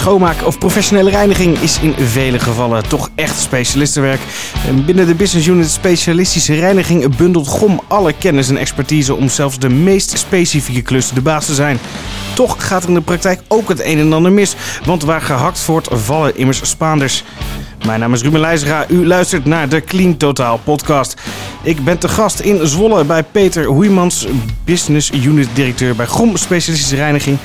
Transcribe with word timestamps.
Schoonmaak 0.00 0.46
of 0.46 0.58
professionele 0.58 1.10
reiniging 1.10 1.58
is 1.58 1.78
in 1.80 1.94
vele 1.98 2.38
gevallen 2.38 2.88
toch 2.88 3.10
echt 3.14 3.40
specialistenwerk. 3.40 4.20
En 4.66 4.84
binnen 4.84 5.06
de 5.06 5.14
business 5.14 5.46
unit 5.46 5.70
specialistische 5.70 6.54
reiniging 6.54 7.16
bundelt 7.16 7.48
GOM 7.48 7.80
alle 7.88 8.12
kennis 8.12 8.48
en 8.48 8.56
expertise 8.56 9.14
om 9.14 9.28
zelfs 9.28 9.58
de 9.58 9.68
meest 9.68 10.18
specifieke 10.18 10.82
klussen 10.82 11.14
de 11.14 11.20
baas 11.20 11.46
te 11.46 11.54
zijn. 11.54 11.78
Toch 12.34 12.66
gaat 12.66 12.82
er 12.82 12.88
in 12.88 12.94
de 12.94 13.00
praktijk 13.00 13.40
ook 13.48 13.68
het 13.68 13.84
een 13.84 13.98
en 13.98 14.12
ander 14.12 14.32
mis, 14.32 14.54
want 14.84 15.02
waar 15.02 15.22
gehakt 15.22 15.66
wordt 15.66 15.88
vallen 15.90 16.36
immers 16.36 16.68
Spaanders. 16.68 17.24
Mijn 17.86 18.00
naam 18.00 18.12
is 18.12 18.22
Ruben 18.22 18.40
Leijzera. 18.40 18.88
U 18.88 19.06
luistert 19.06 19.44
naar 19.44 19.68
de 19.68 19.80
Clean 19.80 20.16
Totaal 20.16 20.58
podcast. 20.58 21.20
Ik 21.62 21.84
ben 21.84 21.98
te 21.98 22.08
gast 22.08 22.40
in 22.40 22.66
Zwolle 22.66 23.04
bij 23.04 23.22
Peter 23.22 23.64
Hoeimans, 23.64 24.26
business 24.64 25.12
unit 25.12 25.48
directeur 25.54 25.96
bij 25.96 26.06
GOM 26.06 26.36
Specialistische 26.36 26.96
Reiniging. 26.96 27.38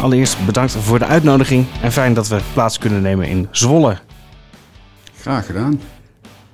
Allereerst 0.00 0.46
bedankt 0.46 0.76
voor 0.80 0.98
de 0.98 1.04
uitnodiging 1.04 1.66
en 1.82 1.92
fijn 1.92 2.14
dat 2.14 2.28
we 2.28 2.40
plaats 2.52 2.78
kunnen 2.78 3.02
nemen 3.02 3.26
in 3.26 3.48
Zwolle. 3.50 3.98
Graag 5.20 5.46
gedaan. 5.46 5.80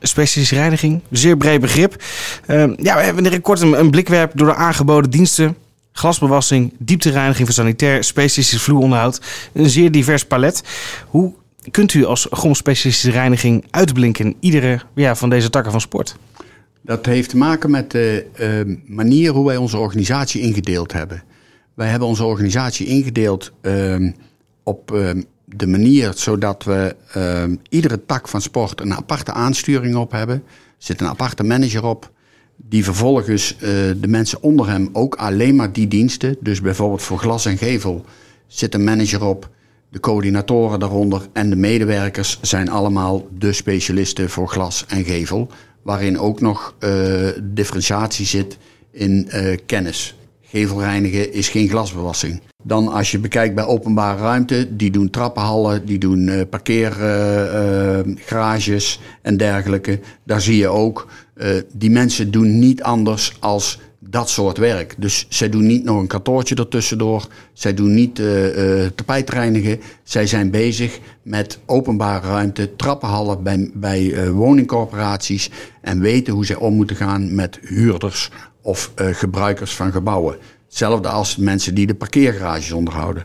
Specialistische 0.01 0.55
reiniging, 0.55 1.03
zeer 1.11 1.37
breed 1.37 1.61
begrip. 1.61 2.03
Uh, 2.47 2.65
ja, 2.77 2.97
we 2.97 3.03
hebben 3.03 3.33
er 3.33 3.41
kort 3.41 3.61
een, 3.61 3.79
een 3.79 3.91
blikwerp 3.91 4.33
door 4.35 4.47
de 4.47 4.55
aangeboden 4.55 5.11
diensten. 5.11 5.57
Glasbewassing, 5.93 6.75
dieptereiniging 6.79 7.47
voor 7.47 7.57
sanitair, 7.57 8.05
specialistisch 8.05 8.63
vloeronderhoud. 8.63 9.21
Een 9.53 9.71
zeer 9.71 9.91
divers 9.91 10.25
palet. 10.25 10.63
Hoe 11.07 11.35
kunt 11.71 11.95
u 11.95 12.05
als 12.05 12.27
grondspecialistische 12.31 13.11
reiniging 13.11 13.65
uitblinken 13.71 14.25
in 14.25 14.37
iedere 14.41 14.81
ja, 14.95 15.17
van 15.17 15.31
deze 15.31 15.51
takken 15.51 15.73
van 15.73 15.81
sport? 15.81 16.17
Dat 16.83 17.07
heeft 17.07 17.31
te 17.31 17.37
maken 17.37 17.71
met 17.71 17.91
de 17.91 18.27
uh, 18.41 18.77
manier 18.87 19.33
hoe 19.33 19.47
wij 19.47 19.57
onze 19.57 19.79
organisatie 19.79 20.41
ingedeeld 20.41 20.93
hebben. 20.93 21.23
Wij 21.75 21.89
hebben 21.89 22.09
onze 22.09 22.25
organisatie 22.25 22.87
ingedeeld 22.87 23.53
uh, 23.63 24.11
op 24.63 24.93
uh, 24.93 25.11
de 25.45 25.67
manier 25.67 26.13
zodat 26.15 26.65
we 26.65 26.97
iedere 27.69 28.05
tak 28.07 28.29
van 28.29 28.41
sport 28.41 28.81
een 28.81 28.95
aparte 28.95 29.33
aansturing 29.33 29.97
op 29.97 30.13
hebben. 30.13 30.37
Er 30.37 30.43
zit 30.79 31.01
een 31.01 31.07
aparte 31.07 31.43
manager 31.43 31.85
op. 31.85 32.11
Die 32.57 32.85
vervolgens 32.85 33.57
de 34.01 34.09
mensen 34.09 34.43
onder 34.43 34.69
hem 34.69 34.89
ook 34.93 35.15
alleen 35.15 35.57
maar 35.57 35.73
die 35.73 35.89
diensten. 35.89 36.37
Dus 36.41 36.61
bijvoorbeeld 36.61 37.03
voor 37.03 37.19
glas 37.19 37.47
en 37.47 37.59
gevel 37.59 38.05
zit 38.47 38.75
een 38.75 38.85
manager 38.85 39.25
op 39.25 39.51
de 39.91 40.01
coördinatoren 40.01 40.81
daaronder 40.81 41.29
en 41.33 41.51
de 41.51 41.57
medewerkers 41.57 42.39
zijn 42.43 42.71
allemaal 42.71 43.29
de 43.39 43.53
specialisten 43.53 44.31
voor 44.31 44.49
glas 44.49 44.85
en 44.89 45.05
gevel. 45.05 45.49
Waarin 45.83 46.19
ook 46.19 46.41
nog 46.41 46.75
uh, 46.81 47.29
differentiatie 47.43 48.27
zit 48.27 48.59
in 48.91 49.29
uh, 49.35 49.57
kennis. 49.67 50.17
Gevelreinigen 50.43 51.33
is 51.33 51.49
geen 51.49 51.69
glasbewassing. 51.69 52.41
Dan 52.65 52.89
als 52.89 53.11
je 53.11 53.19
bekijkt 53.19 53.55
bij 53.55 53.65
openbare 53.65 54.23
ruimte, 54.23 54.77
die 54.77 54.91
doen 54.91 55.11
trappenhallen, 55.11 55.87
die 55.87 55.99
doen 55.99 56.29
uh, 56.29 56.41
parkeergarages 56.51 59.01
en 59.23 59.37
dergelijke. 59.37 60.01
Daar 60.25 60.41
zie 60.41 60.57
je 60.57 60.69
ook, 60.69 61.09
die 61.73 61.91
mensen 61.91 62.31
doen 62.31 62.59
niet 62.59 62.83
anders 62.83 63.37
als 63.41 63.81
dat 64.11 64.31
soort 64.31 64.59
werk. 64.59 64.95
Dus 64.99 65.27
zij 65.29 65.49
doen 65.49 65.67
niet 65.67 65.85
nog 65.85 66.01
een 66.01 66.07
kantoortje 66.07 66.55
ertussendoor. 66.55 67.27
Zij 67.53 67.75
doen 67.75 67.95
niet 67.95 68.19
uh, 68.19 68.81
uh, 68.81 68.87
tapijtreinigen. 68.95 69.81
Zij 70.03 70.27
zijn 70.27 70.51
bezig 70.51 70.99
met 71.23 71.59
openbare 71.67 72.29
ruimte, 72.29 72.77
trappenhallen 72.77 73.43
bij, 73.43 73.71
bij 73.75 74.03
uh, 74.03 74.31
woningcorporaties. 74.31 75.51
En 75.81 76.01
weten 76.01 76.33
hoe 76.33 76.47
zij 76.47 76.57
om 76.57 76.75
moeten 76.75 76.97
gaan 76.97 77.35
met 77.35 77.59
huurders 77.63 78.31
of 78.63 78.93
gebruikers 78.97 79.75
van 79.75 79.93
gebouwen. 79.93 80.37
Hetzelfde 80.67 81.09
als 81.09 81.37
mensen 81.37 81.75
die 81.75 81.87
de 81.87 81.95
parkeergarages 81.95 82.73
onderhouden. 82.73 83.25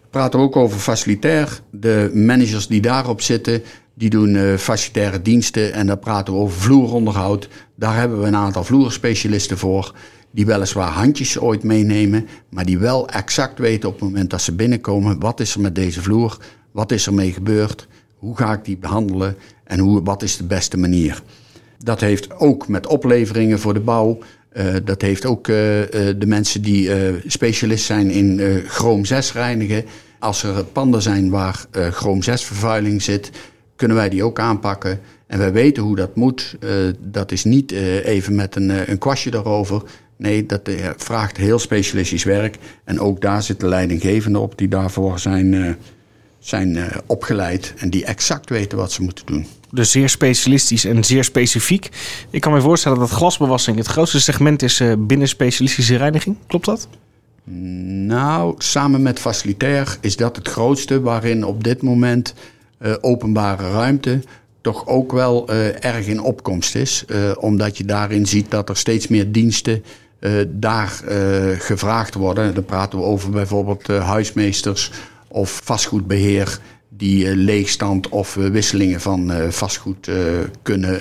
We 0.00 0.08
praten 0.10 0.40
ook 0.40 0.56
over 0.56 0.78
facilitair. 0.78 1.60
De 1.70 2.10
managers 2.14 2.66
die 2.66 2.80
daarop 2.80 3.20
zitten, 3.20 3.62
die 3.94 4.10
doen 4.10 4.58
facilitaire 4.58 5.22
diensten 5.22 5.72
en 5.72 5.86
daar 5.86 5.98
praten 5.98 6.34
we 6.34 6.40
over 6.40 6.60
vloeronderhoud. 6.60 7.48
Daar 7.80 7.96
hebben 7.96 8.20
we 8.20 8.26
een 8.26 8.36
aantal 8.36 8.64
vloerspecialisten 8.64 9.58
voor. 9.58 9.94
Die 10.30 10.46
weliswaar 10.46 10.90
handjes 10.90 11.38
ooit 11.38 11.62
meenemen, 11.62 12.28
maar 12.48 12.64
die 12.64 12.78
wel 12.78 13.08
exact 13.08 13.58
weten 13.58 13.88
op 13.88 13.94
het 13.94 14.04
moment 14.04 14.30
dat 14.30 14.42
ze 14.42 14.54
binnenkomen: 14.54 15.20
wat 15.20 15.40
is 15.40 15.54
er 15.54 15.60
met 15.60 15.74
deze 15.74 16.02
vloer? 16.02 16.38
Wat 16.70 16.92
is 16.92 17.06
er 17.06 17.14
mee 17.14 17.32
gebeurd? 17.32 17.88
Hoe 18.16 18.36
ga 18.36 18.52
ik 18.52 18.64
die 18.64 18.76
behandelen? 18.76 19.36
En 19.64 19.78
hoe, 19.78 20.02
wat 20.02 20.22
is 20.22 20.36
de 20.36 20.44
beste 20.44 20.76
manier? 20.76 21.22
Dat 21.78 22.00
heeft 22.00 22.32
ook 22.38 22.68
met 22.68 22.86
opleveringen 22.86 23.58
voor 23.58 23.74
de 23.74 23.80
bouw. 23.80 24.18
Uh, 24.52 24.74
dat 24.84 25.02
heeft 25.02 25.26
ook 25.26 25.48
uh, 25.48 25.54
de 25.54 26.26
mensen 26.26 26.62
die 26.62 26.90
specialist 27.26 27.84
zijn 27.84 28.10
in 28.10 28.62
chroom 28.66 29.04
6 29.04 29.32
reinigen. 29.32 29.84
Als 30.18 30.42
er 30.42 30.64
panden 30.64 31.02
zijn 31.02 31.30
waar 31.30 31.66
chroom 31.72 32.22
6 32.22 32.44
vervuiling 32.44 33.02
zit, 33.02 33.30
kunnen 33.76 33.96
wij 33.96 34.08
die 34.08 34.24
ook 34.24 34.38
aanpakken. 34.38 35.00
En 35.30 35.38
wij 35.38 35.52
weten 35.52 35.82
hoe 35.82 35.96
dat 35.96 36.16
moet. 36.16 36.56
Uh, 36.60 36.70
dat 37.00 37.32
is 37.32 37.44
niet 37.44 37.72
uh, 37.72 38.06
even 38.06 38.34
met 38.34 38.56
een, 38.56 38.70
uh, 38.70 38.88
een 38.88 38.98
kwastje 38.98 39.34
erover. 39.34 39.82
Nee, 40.16 40.46
dat 40.46 40.70
vraagt 40.96 41.36
heel 41.36 41.58
specialistisch 41.58 42.24
werk. 42.24 42.56
En 42.84 43.00
ook 43.00 43.20
daar 43.20 43.42
zitten 43.42 43.68
leidinggevenden 43.68 44.40
op 44.40 44.58
die 44.58 44.68
daarvoor 44.68 45.18
zijn, 45.18 45.76
zijn 46.38 46.78
opgeleid. 47.06 47.74
En 47.76 47.90
die 47.90 48.04
exact 48.04 48.50
weten 48.50 48.78
wat 48.78 48.92
ze 48.92 49.02
moeten 49.02 49.26
doen. 49.26 49.46
Dus 49.70 49.90
zeer 49.90 50.08
specialistisch 50.08 50.84
en 50.84 51.04
zeer 51.04 51.24
specifiek. 51.24 51.88
Ik 52.30 52.40
kan 52.40 52.52
me 52.52 52.60
voorstellen 52.60 52.98
dat 52.98 53.10
glasbewassing 53.10 53.76
het 53.76 53.86
grootste 53.86 54.20
segment 54.20 54.62
is 54.62 54.82
binnen 54.98 55.28
specialistische 55.28 55.96
reiniging. 55.96 56.36
Klopt 56.46 56.64
dat? 56.64 56.88
Nou, 57.44 58.54
samen 58.58 59.02
met 59.02 59.18
facilitair 59.18 59.98
is 60.00 60.16
dat 60.16 60.36
het 60.36 60.48
grootste 60.48 61.00
waarin 61.00 61.44
op 61.44 61.64
dit 61.64 61.82
moment 61.82 62.34
uh, 62.82 62.94
openbare 63.00 63.70
ruimte 63.70 64.20
toch 64.60 64.86
ook 64.86 65.12
wel 65.12 65.50
uh, 65.50 65.84
erg 65.84 66.06
in 66.06 66.22
opkomst 66.22 66.74
is. 66.74 67.04
Uh, 67.06 67.30
omdat 67.38 67.78
je 67.78 67.84
daarin 67.84 68.26
ziet 68.26 68.50
dat 68.50 68.68
er 68.68 68.76
steeds 68.76 69.08
meer 69.08 69.32
diensten 69.32 69.84
daar 70.48 71.02
gevraagd 71.58 72.14
worden. 72.14 72.54
Dan 72.54 72.64
praten 72.64 72.98
we 72.98 73.04
over 73.04 73.30
bijvoorbeeld 73.30 73.86
huismeesters 73.86 74.90
of 75.28 75.60
vastgoedbeheer 75.64 76.58
die 76.88 77.36
leegstand 77.36 78.08
of 78.08 78.34
wisselingen 78.34 79.00
van 79.00 79.32
vastgoed 79.50 80.10
kunnen 80.62 81.00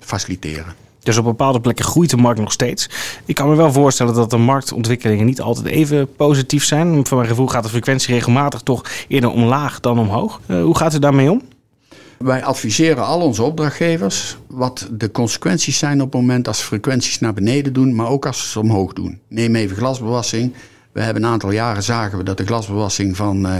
faciliteren. 0.00 0.74
Dus 1.02 1.16
op 1.16 1.24
bepaalde 1.24 1.60
plekken 1.60 1.84
groeit 1.84 2.10
de 2.10 2.16
markt 2.16 2.40
nog 2.40 2.52
steeds. 2.52 2.88
Ik 3.24 3.34
kan 3.34 3.48
me 3.48 3.54
wel 3.54 3.72
voorstellen 3.72 4.14
dat 4.14 4.30
de 4.30 4.36
marktontwikkelingen 4.36 5.26
niet 5.26 5.40
altijd 5.40 5.66
even 5.66 6.14
positief 6.16 6.64
zijn. 6.64 7.06
Voor 7.06 7.16
mijn 7.16 7.28
gevoel 7.28 7.46
gaat 7.46 7.62
de 7.62 7.68
frequentie 7.68 8.14
regelmatig 8.14 8.60
toch 8.60 8.84
eerder 9.08 9.30
omlaag 9.30 9.80
dan 9.80 9.98
omhoog. 9.98 10.40
Hoe 10.46 10.76
gaat 10.76 10.94
u 10.94 10.98
daarmee 10.98 11.30
om? 11.30 11.42
Wij 12.22 12.44
adviseren 12.44 13.04
al 13.04 13.20
onze 13.20 13.42
opdrachtgevers 13.42 14.36
wat 14.48 14.88
de 14.92 15.10
consequenties 15.10 15.78
zijn 15.78 16.02
op 16.02 16.12
het 16.12 16.20
moment 16.20 16.48
als 16.48 16.60
frequenties 16.60 17.18
naar 17.18 17.32
beneden 17.32 17.72
doen, 17.72 17.94
maar 17.94 18.08
ook 18.08 18.26
als 18.26 18.50
ze 18.52 18.60
omhoog 18.60 18.92
doen. 18.92 19.20
Neem 19.28 19.56
even 19.56 19.76
glasbewassing. 19.76 20.52
We 20.92 21.00
hebben 21.00 21.22
een 21.22 21.28
aantal 21.30 21.50
jaren 21.50 21.82
zagen 21.82 22.18
we 22.18 22.24
dat 22.24 22.36
de 22.36 22.46
glasbewassing 22.46 23.16
van, 23.16 23.46
uh, 23.46 23.56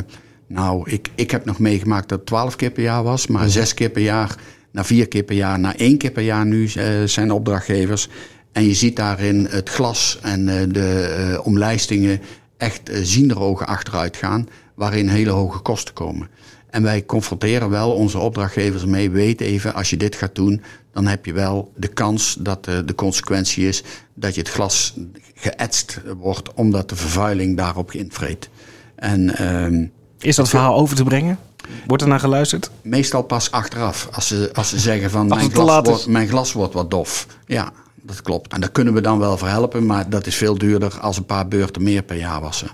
nou, 0.47 0.91
ik, 0.91 1.11
ik 1.15 1.31
heb 1.31 1.45
nog 1.45 1.59
meegemaakt 1.59 2.09
dat 2.09 2.19
het 2.19 2.27
12 2.27 2.57
keer 2.57 2.71
per 2.71 2.83
jaar 2.83 3.03
was, 3.03 3.27
maar 3.27 3.49
zes 3.49 3.75
keer 3.75 3.91
per 3.91 4.03
jaar 4.03 4.37
naar 4.71 4.85
vier 4.85 5.09
keer 5.09 5.23
per 5.23 5.37
jaar, 5.37 5.59
naar 5.59 5.75
één 5.75 5.99
keer 5.99 6.11
per 6.11 6.23
jaar 6.23 6.47
nu 6.47 6.71
uh, 6.77 6.85
zijn 7.05 7.33
opdrachtgevers. 7.33 8.09
En 8.53 8.67
je 8.67 8.75
ziet 8.75 8.97
daarin 8.97 9.47
het 9.51 9.69
glas 9.69 10.19
en 10.23 10.49
uh, 10.49 10.55
de 10.69 11.41
omlijstingen 11.43 12.21
echt 12.57 12.91
zienderogen 13.03 13.67
achteruit 13.67 14.17
gaan, 14.17 14.49
waarin 14.75 15.09
hele 15.09 15.31
hoge 15.31 15.59
kosten 15.59 15.95
komen. 15.95 16.29
En 16.73 16.83
wij 16.83 17.05
confronteren 17.05 17.71
wel 17.71 17.93
onze 17.93 18.19
opdrachtgevers 18.19 18.85
mee. 18.85 19.11
Weet 19.11 19.41
even, 19.41 19.75
als 19.75 19.91
je 19.91 19.97
dit 19.97 20.17
gaat 20.17 20.35
doen, 20.35 20.63
dan 20.93 21.07
heb 21.07 21.27
je 21.27 21.33
wel 21.33 21.73
de 21.77 21.89
kans 21.89 22.37
dat 22.41 22.65
de 22.65 22.95
consequentie 22.97 23.69
is 23.69 23.83
dat 24.15 24.35
je 24.35 24.41
het 24.41 24.51
glas 24.51 24.95
geëtst 25.35 26.01
wordt, 26.19 26.55
omdat 26.55 26.89
de 26.89 26.97
vervuiling 26.97 27.57
daarop 27.57 27.93
invreet. 27.93 28.49
En, 28.95 29.37
ehm, 29.37 29.87
is 30.19 30.37
dat 30.37 30.49
verhaal 30.49 30.77
over 30.77 30.97
te 30.97 31.05
brengen? 31.05 31.39
Wordt 31.87 32.03
er 32.03 32.09
naar 32.09 32.21
geluisterd? 32.21 32.71
Meestal 32.83 33.23
pas 33.23 33.51
achteraf. 33.51 34.09
Als 34.13 34.27
ze, 34.27 34.51
als 34.53 34.69
ze 34.69 34.79
zeggen 34.79 35.11
van 35.11 35.27
mijn 35.27 35.51
glas, 35.51 35.87
wordt, 35.89 36.07
mijn 36.07 36.29
glas 36.29 36.53
wordt 36.53 36.75
wat 36.75 36.91
dof. 36.91 37.27
Ja, 37.47 37.73
dat 37.95 38.23
klopt. 38.23 38.53
En 38.53 38.61
daar 38.61 38.71
kunnen 38.71 38.95
we 38.95 39.01
dan 39.01 39.19
wel 39.19 39.39
voor 39.39 39.49
helpen. 39.49 39.87
Maar 39.87 40.11
dat 40.11 40.27
is 40.27 40.37
veel 40.37 40.59
duurder 40.59 40.99
als 41.01 41.17
een 41.17 41.27
paar 41.27 41.49
beurten 41.49 41.83
meer 41.83 42.03
per 42.03 42.17
jaar 42.17 42.41
wassen. 42.41 42.69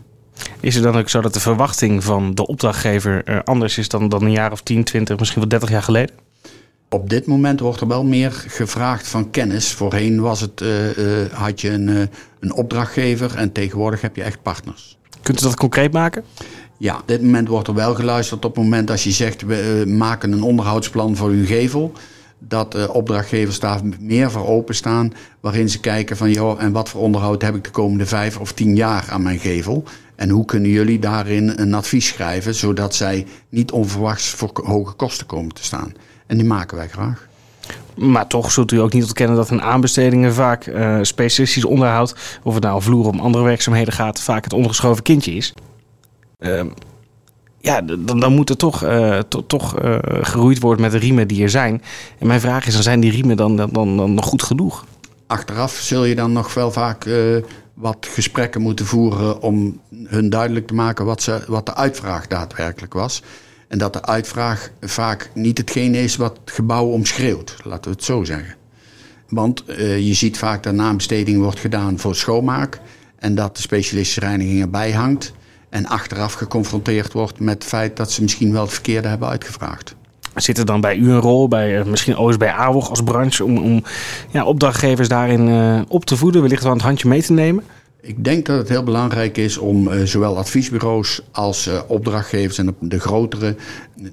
Is 0.61 0.75
het 0.75 0.85
dan 0.85 0.97
ook 0.97 1.09
zo 1.09 1.21
dat 1.21 1.35
de 1.35 1.41
verwachting 1.41 2.05
van 2.05 2.35
de 2.35 2.47
opdrachtgever 2.47 3.43
anders 3.45 3.79
is 3.79 3.89
dan, 3.89 4.09
dan 4.09 4.23
een 4.23 4.31
jaar 4.31 4.53
of 4.53 4.63
10, 4.63 4.85
20, 4.85 5.19
misschien 5.19 5.41
wel 5.41 5.49
30 5.49 5.71
jaar 5.71 5.83
geleden? 5.83 6.15
Op 6.91 7.11
dit 7.11 7.27
moment 7.27 7.61
wordt 7.61 7.81
er 7.81 7.87
wel 7.87 8.05
meer 8.05 8.33
gevraagd 8.33 9.09
van 9.09 9.31
kennis. 9.31 9.73
Voorheen 9.73 10.21
was 10.21 10.41
het, 10.41 10.61
uh, 10.61 10.97
uh, 10.97 11.33
had 11.33 11.61
je 11.61 11.71
een, 11.71 11.89
uh, 11.89 12.03
een 12.41 12.53
opdrachtgever 12.53 13.37
en 13.37 13.53
tegenwoordig 13.53 14.01
heb 14.01 14.17
je 14.17 14.23
echt 14.23 14.43
partners. 14.43 14.99
Kunt 15.23 15.41
u 15.41 15.43
dat 15.43 15.57
concreet 15.57 15.93
maken? 15.93 16.25
Ja, 16.77 16.97
op 16.97 17.09
dit 17.09 17.23
moment 17.23 17.49
wordt 17.49 17.69
er 17.69 17.75
wel 17.75 17.95
geluisterd 17.95 18.45
op 18.45 18.55
het 18.55 18.65
moment 18.65 18.91
als 18.91 19.05
je 19.05 19.11
zegt 19.11 19.43
we 19.43 19.85
maken 19.87 20.33
een 20.33 20.43
onderhoudsplan 20.43 21.17
voor 21.17 21.29
uw 21.29 21.47
gevel. 21.47 21.93
Dat 22.39 22.89
opdrachtgevers 22.89 23.61
daar 23.61 23.81
meer 24.01 24.31
voor 24.31 24.47
openstaan. 24.47 25.13
Waarin 25.41 25.71
ze 25.71 25.81
kijken 25.81 26.17
van 26.17 26.31
joh, 26.31 26.63
en 26.63 26.73
wat 26.73 26.89
voor 26.89 27.01
onderhoud 27.01 27.43
heb 27.43 27.55
ik 27.55 27.65
de 27.65 27.71
komende 27.71 28.07
vijf 28.07 28.39
of 28.39 28.53
tien 28.53 28.77
jaar 28.77 29.07
aan 29.11 29.23
mijn 29.23 29.39
gevel. 29.39 29.85
En 30.19 30.29
hoe 30.29 30.45
kunnen 30.45 30.71
jullie 30.71 30.99
daarin 30.99 31.53
een 31.57 31.75
advies 31.75 32.07
schrijven, 32.07 32.55
zodat 32.55 32.95
zij 32.95 33.27
niet 33.49 33.71
onverwachts 33.71 34.29
voor 34.29 34.51
hoge 34.65 34.93
kosten 34.93 35.27
komen 35.27 35.55
te 35.55 35.65
staan? 35.65 35.93
En 36.27 36.37
die 36.37 36.47
maken 36.47 36.77
wij 36.77 36.89
graag. 36.89 37.29
Maar 37.95 38.27
toch 38.27 38.51
zult 38.51 38.73
u 38.73 38.81
ook 38.81 38.93
niet 38.93 39.03
ontkennen 39.03 39.37
dat 39.37 39.51
een 39.51 39.63
aanbestedingen 39.63 40.35
vaak 40.35 40.67
uh, 40.67 40.99
specialistisch 41.03 41.65
onderhoud, 41.65 42.15
of 42.43 42.55
het 42.55 42.63
nou 42.63 42.83
vloer 42.83 43.07
om 43.07 43.21
andere 43.21 43.45
werkzaamheden 43.45 43.93
gaat, 43.93 44.21
vaak 44.21 44.45
het 44.45 44.53
ondergeschoven 44.53 45.03
kindje 45.03 45.33
is. 45.33 45.55
Uh, 46.39 46.61
ja, 47.61 47.81
dan, 47.83 48.21
dan 48.21 48.35
moet 48.35 48.51
er 48.51 48.57
toch, 48.57 48.85
uh, 48.85 49.19
to, 49.19 49.47
toch 49.47 49.83
uh, 49.83 49.99
geroeid 50.03 50.61
worden 50.61 50.83
met 50.83 50.93
de 50.93 50.99
riemen 50.99 51.29
die 51.29 51.43
er 51.43 51.51
zijn. 51.51 51.83
En 52.19 52.27
mijn 52.27 52.41
vraag 52.41 52.67
is, 52.67 52.75
dan 52.75 52.83
zijn 52.83 53.01
die 53.01 53.11
riemen 53.11 53.37
dan, 53.37 53.57
dan, 53.57 53.71
dan, 53.73 53.97
dan 53.97 54.15
nog 54.15 54.25
goed 54.25 54.43
genoeg? 54.43 54.85
Achteraf 55.27 55.73
zul 55.73 56.05
je 56.05 56.15
dan 56.15 56.33
nog 56.33 56.55
wel 56.55 56.71
vaak 56.71 57.07
wat 57.79 58.07
gesprekken 58.11 58.61
moeten 58.61 58.87
voeren 58.87 59.41
om 59.43 59.81
hun 60.05 60.31
duidelijk 60.31 60.67
te 60.67 60.75
maken 60.75 61.05
wat, 61.05 61.23
ze, 61.23 61.45
wat 61.47 61.67
de 61.67 61.75
uitvraag 61.75 62.27
daadwerkelijk 62.27 62.93
was. 62.93 63.23
En 63.69 63.79
dat 63.79 63.93
de 63.93 64.05
uitvraag 64.05 64.71
vaak 64.81 65.31
niet 65.35 65.59
hetgeen 65.59 65.95
is 65.95 66.17
wat 66.17 66.39
het 66.45 66.51
gebouw 66.51 66.87
omschreeuwt, 66.87 67.57
laten 67.65 67.91
we 67.91 67.97
het 67.97 68.05
zo 68.05 68.25
zeggen. 68.25 68.57
Want 69.29 69.65
je 69.99 70.15
ziet 70.15 70.39
vaak 70.39 70.63
dat 70.63 70.75
naambesteding 70.75 71.39
wordt 71.43 71.59
gedaan 71.61 71.99
voor 71.99 72.15
schoonmaak 72.15 72.81
en 73.19 73.35
dat 73.35 73.57
de 73.57 73.63
specialistische 73.63 74.21
reiniging 74.21 74.61
erbij 74.61 74.93
hangt 74.93 75.33
en 75.69 75.87
achteraf 75.87 76.33
geconfronteerd 76.33 77.13
wordt 77.13 77.41
met 77.41 77.55
het 77.55 77.65
feit 77.65 77.97
dat 77.97 78.13
ze 78.13 78.23
misschien 78.23 78.53
wel 78.53 78.63
het 78.63 78.73
verkeerde 78.73 79.09
hebben 79.09 79.29
uitgevraagd. 79.29 79.95
Zit 80.41 80.59
er 80.59 80.65
dan 80.65 80.81
bij 80.81 80.97
u 80.97 81.11
een 81.11 81.21
rol, 81.21 81.49
bij, 81.49 81.85
misschien 81.85 82.17
ook 82.17 82.39
bij 82.39 82.53
AWOG 82.53 82.91
als 82.91 83.03
branche, 83.03 83.45
om, 83.45 83.59
om 83.59 83.83
ja, 84.31 84.45
opdrachtgevers 84.45 85.09
daarin 85.09 85.49
uh, 85.49 85.81
op 85.89 86.05
te 86.05 86.17
voeden, 86.17 86.41
wellicht 86.41 86.63
wel 86.63 86.73
een 86.73 86.81
handje 86.81 87.09
mee 87.09 87.23
te 87.23 87.33
nemen? 87.33 87.65
Ik 88.01 88.25
denk 88.25 88.47
dat 88.47 88.59
het 88.59 88.69
heel 88.69 88.83
belangrijk 88.83 89.37
is 89.37 89.59
om 89.59 89.89
uh, 89.89 90.03
zowel 90.03 90.37
adviesbureaus 90.37 91.21
als 91.33 91.71
opdrachtgevers 91.87 92.59
en 92.59 92.77
de 92.81 93.01
grotere 93.01 93.57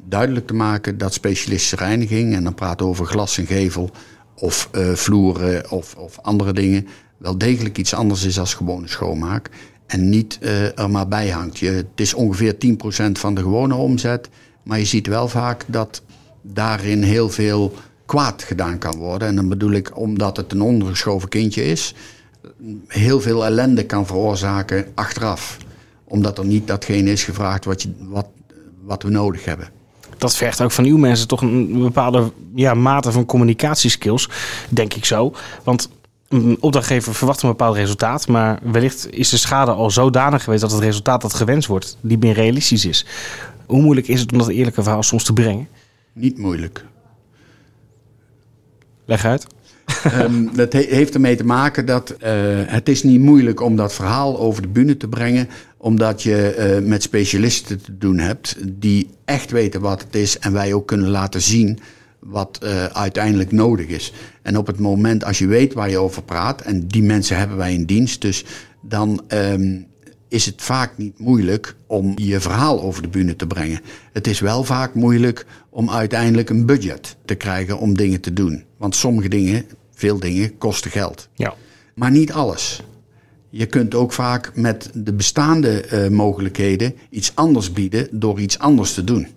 duidelijk 0.03 0.47
te 0.47 0.53
maken 0.53 0.97
dat 0.97 1.13
specialistische 1.13 1.75
reiniging, 1.75 2.33
en 2.35 2.43
dan 2.43 2.53
praten 2.53 2.85
we 2.85 2.91
over 2.91 3.05
glas 3.05 3.37
en 3.37 3.45
gevel 3.45 3.89
of 4.35 4.69
vloeren 4.93 5.71
of, 5.71 5.95
of 5.95 6.19
andere 6.21 6.53
dingen, 6.53 6.87
wel 7.17 7.37
degelijk 7.37 7.77
iets 7.77 7.93
anders 7.93 8.23
is 8.23 8.39
als 8.39 8.53
gewone 8.53 8.87
schoonmaak 8.87 9.49
en 9.87 10.09
niet 10.09 10.39
er 10.75 10.89
maar 10.89 11.07
bij 11.07 11.29
hangt. 11.29 11.59
Je, 11.59 11.69
het 11.69 11.87
is 11.95 12.13
ongeveer 12.13 12.55
10% 12.55 13.11
van 13.11 13.35
de 13.35 13.41
gewone 13.41 13.75
omzet, 13.75 14.29
maar 14.63 14.79
je 14.79 14.85
ziet 14.85 15.07
wel 15.07 15.27
vaak 15.27 15.63
dat 15.67 16.01
daarin 16.53 17.03
heel 17.03 17.29
veel 17.29 17.73
kwaad 18.05 18.43
gedaan 18.43 18.77
kan 18.77 18.97
worden. 18.97 19.27
En 19.27 19.35
dan 19.35 19.49
bedoel 19.49 19.71
ik 19.71 19.97
omdat 19.97 20.37
het 20.37 20.51
een 20.51 20.61
ondergeschoven 20.61 21.29
kindje 21.29 21.65
is, 21.65 21.93
heel 22.87 23.21
veel 23.21 23.45
ellende 23.45 23.85
kan 23.85 24.05
veroorzaken 24.05 24.85
achteraf. 24.95 25.57
Omdat 26.03 26.37
er 26.37 26.45
niet 26.45 26.67
datgene 26.67 27.11
is 27.11 27.23
gevraagd 27.23 27.65
wat, 27.65 27.81
je, 27.81 27.91
wat, 27.99 28.27
wat 28.83 29.03
we 29.03 29.09
nodig 29.09 29.45
hebben. 29.45 29.69
Dat 30.17 30.35
vergt 30.35 30.61
ook 30.61 30.71
van 30.71 30.85
uw 30.85 30.97
mensen 30.97 31.27
toch 31.27 31.41
een 31.41 31.79
bepaalde 31.79 32.31
ja, 32.55 32.73
mate 32.73 33.11
van 33.11 33.25
communicatieskills, 33.25 34.29
denk 34.69 34.93
ik 34.93 35.05
zo. 35.05 35.33
Want 35.63 35.89
een 36.29 36.57
opdrachtgever 36.59 37.15
verwacht 37.15 37.41
een 37.41 37.49
bepaald 37.49 37.75
resultaat, 37.75 38.27
maar 38.27 38.59
wellicht 38.63 39.07
is 39.11 39.29
de 39.29 39.37
schade 39.37 39.71
al 39.71 39.91
zodanig 39.91 40.43
geweest 40.43 40.61
dat 40.61 40.71
het 40.71 40.81
resultaat 40.81 41.21
dat 41.21 41.33
gewenst 41.33 41.67
wordt 41.67 41.97
niet 42.01 42.19
meer 42.19 42.33
realistisch 42.33 42.85
is. 42.85 43.05
Hoe 43.65 43.81
moeilijk 43.81 44.07
is 44.07 44.19
het 44.19 44.31
om 44.31 44.37
dat 44.37 44.47
eerlijke 44.47 44.83
verhaal 44.83 45.03
soms 45.03 45.23
te 45.23 45.33
brengen? 45.33 45.67
Niet 46.15 46.37
moeilijk. 46.37 46.85
Leg 49.05 49.25
uit. 49.25 49.47
um, 50.21 50.49
dat 50.55 50.73
he 50.73 50.79
heeft 50.79 51.13
ermee 51.13 51.35
te 51.35 51.45
maken 51.45 51.85
dat 51.85 52.11
uh, 52.11 52.17
het 52.65 52.89
is 52.89 53.03
niet 53.03 53.19
moeilijk 53.19 53.61
om 53.61 53.75
dat 53.75 53.93
verhaal 53.93 54.39
over 54.39 54.61
de 54.61 54.67
bühne 54.67 54.97
te 54.97 55.07
brengen, 55.07 55.49
omdat 55.77 56.23
je 56.23 56.77
uh, 56.81 56.87
met 56.87 57.03
specialisten 57.03 57.81
te 57.81 57.97
doen 57.97 58.19
hebt 58.19 58.55
die 58.63 59.09
echt 59.25 59.51
weten 59.51 59.81
wat 59.81 60.01
het 60.01 60.15
is 60.15 60.39
en 60.39 60.53
wij 60.53 60.73
ook 60.73 60.87
kunnen 60.87 61.09
laten 61.09 61.41
zien 61.41 61.79
wat 62.19 62.59
uh, 62.63 62.85
uiteindelijk 62.85 63.51
nodig 63.51 63.87
is. 63.87 64.13
En 64.41 64.57
op 64.57 64.67
het 64.67 64.79
moment 64.79 65.23
als 65.23 65.37
je 65.37 65.47
weet 65.47 65.73
waar 65.73 65.89
je 65.89 65.97
over 65.97 66.23
praat, 66.23 66.61
en 66.61 66.87
die 66.87 67.03
mensen 67.03 67.37
hebben 67.37 67.57
wij 67.57 67.73
in 67.73 67.85
dienst, 67.85 68.21
dus 68.21 68.45
dan 68.81 69.21
um, 69.27 69.85
is 70.27 70.45
het 70.45 70.61
vaak 70.61 70.97
niet 70.97 71.19
moeilijk 71.19 71.75
om 71.87 72.13
je 72.15 72.39
verhaal 72.39 72.81
over 72.81 73.01
de 73.01 73.07
bühne 73.07 73.35
te 73.35 73.47
brengen. 73.47 73.81
Het 74.13 74.27
is 74.27 74.39
wel 74.39 74.63
vaak 74.63 74.93
moeilijk 74.93 75.45
om 75.69 75.89
uiteindelijk 75.89 76.49
een 76.49 76.65
budget 76.65 77.15
te 77.25 77.35
krijgen 77.35 77.79
om 77.79 77.97
dingen 77.97 78.21
te 78.21 78.33
doen. 78.33 78.63
Want 78.77 78.95
sommige 78.95 79.29
dingen, 79.29 79.65
veel 79.93 80.19
dingen, 80.19 80.57
kosten 80.57 80.91
geld. 80.91 81.27
Ja. 81.33 81.53
Maar 81.95 82.11
niet 82.11 82.31
alles. 82.31 82.81
Je 83.49 83.65
kunt 83.65 83.95
ook 83.95 84.13
vaak 84.13 84.51
met 84.55 84.89
de 84.93 85.13
bestaande 85.13 85.85
uh, 85.91 86.07
mogelijkheden 86.07 86.95
iets 87.09 87.31
anders 87.35 87.71
bieden 87.73 88.07
door 88.11 88.39
iets 88.39 88.59
anders 88.59 88.93
te 88.93 89.03
doen. 89.03 89.27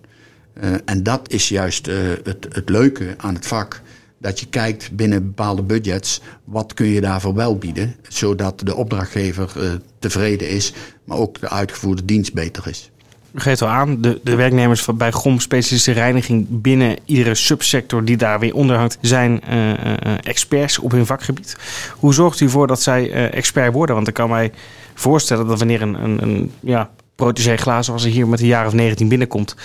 Uh, 0.63 0.73
en 0.85 1.03
dat 1.03 1.31
is 1.31 1.49
juist 1.49 1.87
uh, 1.87 1.95
het, 2.23 2.47
het 2.49 2.69
leuke 2.69 3.13
aan 3.17 3.33
het 3.33 3.47
vak. 3.47 3.81
Dat 4.21 4.39
je 4.39 4.45
kijkt 4.45 4.91
binnen 4.91 5.23
bepaalde 5.23 5.61
budgets, 5.61 6.21
wat 6.43 6.73
kun 6.73 6.87
je 6.87 7.01
daarvoor 7.01 7.33
wel 7.33 7.57
bieden, 7.57 7.95
zodat 8.07 8.61
de 8.63 8.75
opdrachtgever 8.75 9.51
uh, 9.57 9.71
tevreden 9.99 10.49
is, 10.49 10.73
maar 11.03 11.17
ook 11.17 11.39
de 11.39 11.49
uitgevoerde 11.49 12.05
dienst 12.05 12.33
beter 12.33 12.67
is. 12.67 12.91
U 13.31 13.39
geeft 13.39 13.61
al 13.61 13.67
aan, 13.67 14.01
de, 14.01 14.19
de 14.23 14.35
werknemers 14.35 14.81
van, 14.81 14.97
bij 14.97 15.11
GOM 15.11 15.39
Specialistische 15.39 15.91
Reiniging 15.91 16.45
binnen 16.49 16.97
iedere 17.05 17.35
subsector 17.35 18.05
die 18.05 18.17
daar 18.17 18.39
weer 18.39 18.53
onder 18.53 18.77
hangt, 18.77 18.97
zijn 19.01 19.41
uh, 19.49 19.69
uh, 19.69 19.73
experts 20.21 20.79
op 20.79 20.91
hun 20.91 21.05
vakgebied. 21.05 21.57
Hoe 21.95 22.13
zorgt 22.13 22.39
u 22.39 22.45
ervoor 22.45 22.67
dat 22.67 22.81
zij 22.81 23.31
expert 23.31 23.73
worden? 23.73 23.95
Want 23.95 24.07
ik 24.07 24.13
kan 24.13 24.29
mij 24.29 24.51
voorstellen 24.93 25.47
dat 25.47 25.57
wanneer 25.57 25.81
een, 25.81 26.03
een, 26.03 26.21
een 26.21 26.51
ja, 26.59 26.89
protégé 27.19 27.57
glazen 27.57 27.93
als 27.93 28.03
hij 28.03 28.11
hier 28.11 28.27
met 28.27 28.39
een 28.39 28.47
jaar 28.47 28.65
of 28.65 28.73
19 28.73 29.07
binnenkomt, 29.07 29.55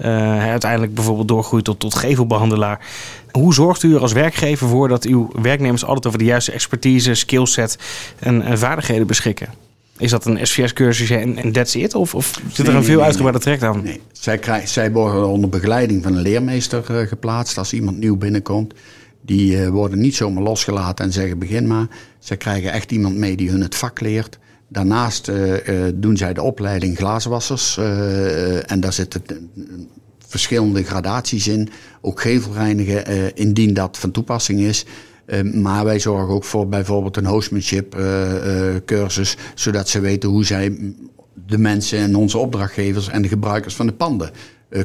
uh, 0.00 0.06
uiteindelijk 0.48 0.94
bijvoorbeeld 0.94 1.28
doorgroeit 1.28 1.64
tot, 1.64 1.78
tot 1.78 1.94
gevelbehandelaar. 1.94 2.86
Hoe 3.30 3.54
zorgt 3.54 3.82
u 3.82 3.94
er 3.94 4.00
als 4.00 4.12
werkgever 4.12 4.68
voor 4.68 4.88
dat 4.88 5.04
uw 5.04 5.30
werknemers 5.42 5.84
altijd 5.84 6.06
over 6.06 6.18
de 6.18 6.24
juiste 6.24 6.52
expertise, 6.52 7.14
skillset 7.14 7.78
en, 8.18 8.42
en 8.42 8.58
vaardigheden 8.58 9.06
beschikken? 9.06 9.48
Is 9.98 10.10
dat 10.10 10.24
een 10.24 10.46
SVS-cursusje 10.46 11.16
en, 11.16 11.36
en 11.36 11.52
that's 11.52 11.74
it? 11.74 11.94
Of, 11.94 12.14
of 12.14 12.40
zit 12.52 12.66
er 12.66 12.74
een 12.74 12.84
veel 12.84 12.96
nee, 12.96 13.04
uitgebreide 13.04 13.40
trek 13.40 13.62
aan? 13.62 13.82
Nee, 13.82 14.00
zij, 14.12 14.38
krijg, 14.38 14.68
zij 14.68 14.92
worden 14.92 15.28
onder 15.28 15.50
begeleiding 15.50 16.02
van 16.02 16.14
een 16.14 16.22
leermeester 16.22 16.84
uh, 16.90 17.06
geplaatst 17.06 17.58
als 17.58 17.72
iemand 17.72 17.98
nieuw 17.98 18.16
binnenkomt. 18.16 18.74
Die 19.20 19.56
uh, 19.56 19.68
worden 19.68 19.98
niet 19.98 20.16
zomaar 20.16 20.42
losgelaten 20.42 21.04
en 21.04 21.12
zeggen 21.12 21.38
begin 21.38 21.66
maar. 21.66 21.86
Zij 22.18 22.36
krijgen 22.36 22.72
echt 22.72 22.92
iemand 22.92 23.16
mee 23.16 23.36
die 23.36 23.50
hun 23.50 23.60
het 23.60 23.74
vak 23.74 24.00
leert. 24.00 24.38
Daarnaast 24.72 25.28
uh, 25.28 25.66
uh, 25.66 25.84
doen 25.94 26.16
zij 26.16 26.32
de 26.32 26.42
opleiding 26.42 26.96
glazenwassers. 26.96 27.76
Uh, 27.76 28.70
en 28.70 28.80
daar 28.80 28.92
zitten 28.92 29.22
verschillende 30.18 30.82
gradaties 30.82 31.48
in. 31.48 31.68
Ook 32.00 32.20
gevelreinigen, 32.20 33.34
indien 33.36 33.74
dat 33.74 33.98
van 33.98 34.10
toepassing 34.10 34.60
is. 34.60 34.84
maar 35.52 35.84
wij 35.84 35.98
zorgen 35.98 36.34
ook 36.34 36.44
voor 36.44 36.68
bijvoorbeeld 36.68 37.16
een 37.16 37.26
hostmanship 37.26 37.96
cursus. 38.84 39.36
Zodat 39.54 39.88
ze 39.88 40.00
weten 40.00 40.28
hoe 40.28 40.44
zij 40.44 40.94
de 41.46 41.58
mensen 41.58 41.98
en 41.98 42.16
onze 42.16 42.38
opdrachtgevers 42.38 43.08
en 43.08 43.22
de 43.22 43.28
gebruikers 43.28 43.74
van 43.74 43.86
de 43.86 43.92
panden 43.92 44.30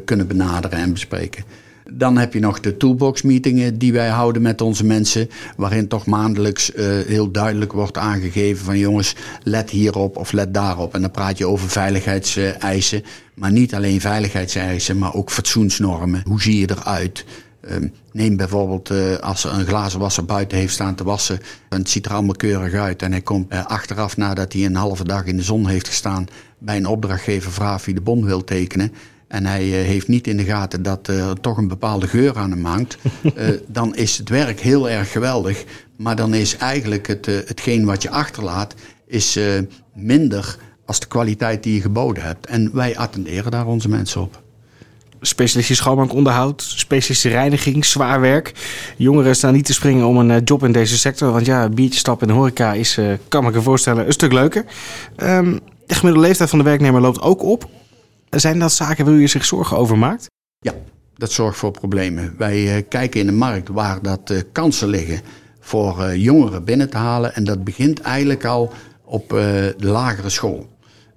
kunnen 0.06 0.28
benaderen 0.28 0.80
en 0.80 0.94
bespreken. 0.94 1.44
Dan 1.92 2.18
heb 2.18 2.34
je 2.34 2.40
nog 2.40 2.60
de 2.60 2.78
toolbox 2.78 3.22
meetingen 3.22 3.78
die 3.78 3.94
wij 3.94 4.10
houden 4.10 4.42
met 4.42 4.62
onze 4.62 4.86
mensen. 4.86 5.30
Waarin 5.58 5.88
toch 5.88 6.06
maandelijks 6.06 6.76
uh, 6.76 6.86
heel 7.08 7.32
duidelijk 7.32 7.72
wordt 7.72 7.98
aangegeven 7.98 8.66
van 8.66 8.78
jongens, 8.78 9.16
let 9.44 9.70
hierop 9.70 10.18
of 10.18 10.32
let 10.32 10.54
daarop. 10.54 10.94
En 10.94 11.02
dan 11.02 11.12
praat 11.12 11.38
je 11.38 11.48
over 11.48 11.70
veiligheidseisen. 11.70 13.04
Maar 13.34 13.52
niet 13.52 13.76
alleen 13.76 14.02
veiligheidseisen, 14.02 14.98
maar 14.98 15.14
ook 15.14 15.32
fatsoensnormen. 15.32 16.24
Hoe 16.26 16.42
zie 16.42 16.60
je 16.60 16.70
eruit? 16.70 17.26
Um, 17.72 17.92
neem 18.12 18.38
bijvoorbeeld 18.38 18.92
uh, 18.92 19.16
als 19.16 19.44
er 19.44 19.54
een 19.54 19.66
glazen 19.66 20.00
wasser 20.00 20.26
buiten 20.26 20.58
heeft 20.58 20.74
staan 20.74 20.96
te 20.96 21.04
wassen. 21.04 21.40
En 21.70 21.80
het 21.80 21.90
ziet 21.90 22.06
er 22.06 22.14
allemaal 22.14 22.36
keurig 22.36 22.74
uit. 22.74 23.02
En 23.02 23.12
hij 23.12 23.22
komt 23.22 23.54
uh, 23.54 23.66
achteraf 23.66 24.18
nadat 24.18 24.54
hij 24.54 24.66
een 24.66 24.76
halve 24.76 25.04
dag 25.04 25.26
in 25.26 25.38
de 25.38 25.44
zon 25.44 25.68
heeft 25.68 25.88
gestaan. 25.88 26.28
bij 26.58 26.78
een 26.78 26.86
opdrachtgever 26.86 27.52
vraagt 27.52 27.86
wie 27.86 27.96
de 27.96 28.02
bon 28.02 28.26
wil 28.26 28.44
tekenen 28.44 28.92
en 29.28 29.46
hij 29.46 29.66
uh, 29.66 29.72
heeft 29.74 30.08
niet 30.08 30.28
in 30.28 30.38
de 30.38 30.44
gaten 30.44 30.84
dat 30.84 31.08
er 31.08 31.18
uh, 31.18 31.32
toch 31.32 31.58
een 31.58 31.68
bepaalde 31.68 32.08
geur 32.08 32.38
aan 32.38 32.52
hem 32.52 32.66
hangt, 32.66 32.98
uh, 33.24 33.50
dan 33.68 33.96
is 33.96 34.18
het 34.18 34.30
werk 34.30 34.60
heel 34.60 34.90
erg 34.90 35.12
geweldig. 35.12 35.64
Maar 35.98 36.16
dan 36.16 36.34
is 36.34 36.58
eigenlijk 36.58 37.08
het, 37.08 37.26
hetgeen 37.26 37.86
wat 37.86 38.02
je 38.02 38.10
achterlaat, 38.10 38.76
is 39.08 39.40
minder 39.94 40.58
als 40.86 41.00
de 41.00 41.08
kwaliteit 41.08 41.64
die 41.64 41.74
je 41.74 41.82
geboden 41.82 42.24
hebt. 42.24 42.46
En 42.46 42.70
wij 42.74 42.98
attenderen 42.98 43.52
daar 43.52 43.66
onze 43.66 43.90
mensen 43.90 44.22
op. 44.22 44.42
Specialistische 45.22 45.84
schoonmaakonderhoud, 45.84 46.62
specialistische 46.62 47.30
reiniging, 47.30 47.86
zwaar 47.86 48.22
werk. 48.22 48.54
Jongeren 48.98 49.36
staan 49.36 49.54
niet 49.54 49.66
te 49.66 49.74
springen 49.74 50.06
om 50.06 50.18
een 50.18 50.44
job 50.44 50.64
in 50.64 50.72
deze 50.72 50.98
sector. 50.98 51.32
Want 51.32 51.46
ja, 51.46 51.70
biertje 51.70 52.00
stappen 52.00 52.28
in 52.28 52.34
de 52.34 52.40
horeca 52.40 52.74
is, 52.74 53.00
kan 53.28 53.44
me 53.44 53.62
voorstellen, 53.62 54.06
een 54.06 54.14
stuk 54.14 54.34
leuker. 54.34 54.66
Um, 55.18 55.60
de 55.86 55.96
gemiddelde 55.96 56.28
leeftijd 56.28 56.50
van 56.50 56.60
de 56.60 56.66
werknemer 56.66 57.02
loopt 57.02 57.22
ook 57.22 57.44
op. 57.44 57.70
Zijn 58.36 58.60
dat 58.60 58.72
zaken 58.72 59.06
waar 59.06 59.14
u 59.14 59.28
zich 59.28 59.46
zorgen 59.46 59.78
over 59.78 59.98
maakt? 59.98 60.30
Ja, 60.60 60.74
dat 61.14 61.32
zorgt 61.32 61.58
voor 61.58 61.72
problemen. 61.72 62.36
Wij 62.38 62.78
uh, 62.78 62.84
kijken 62.90 63.20
in 63.20 63.26
de 63.26 63.32
markt 63.32 63.70
waar 63.70 64.02
dat 64.02 64.30
uh, 64.30 64.42
kansen 64.52 64.88
liggen 64.88 65.22
voor 65.60 66.00
uh, 66.00 66.16
jongeren 66.16 66.64
binnen 66.64 66.90
te 66.90 66.98
halen. 66.98 67.36
En 67.36 67.44
dat 67.44 67.64
begint 67.64 68.02
eigenlijk 68.02 68.46
al 68.46 68.74
op 69.04 69.30
de 69.30 69.76
lagere 69.78 70.30
school. 70.30 70.68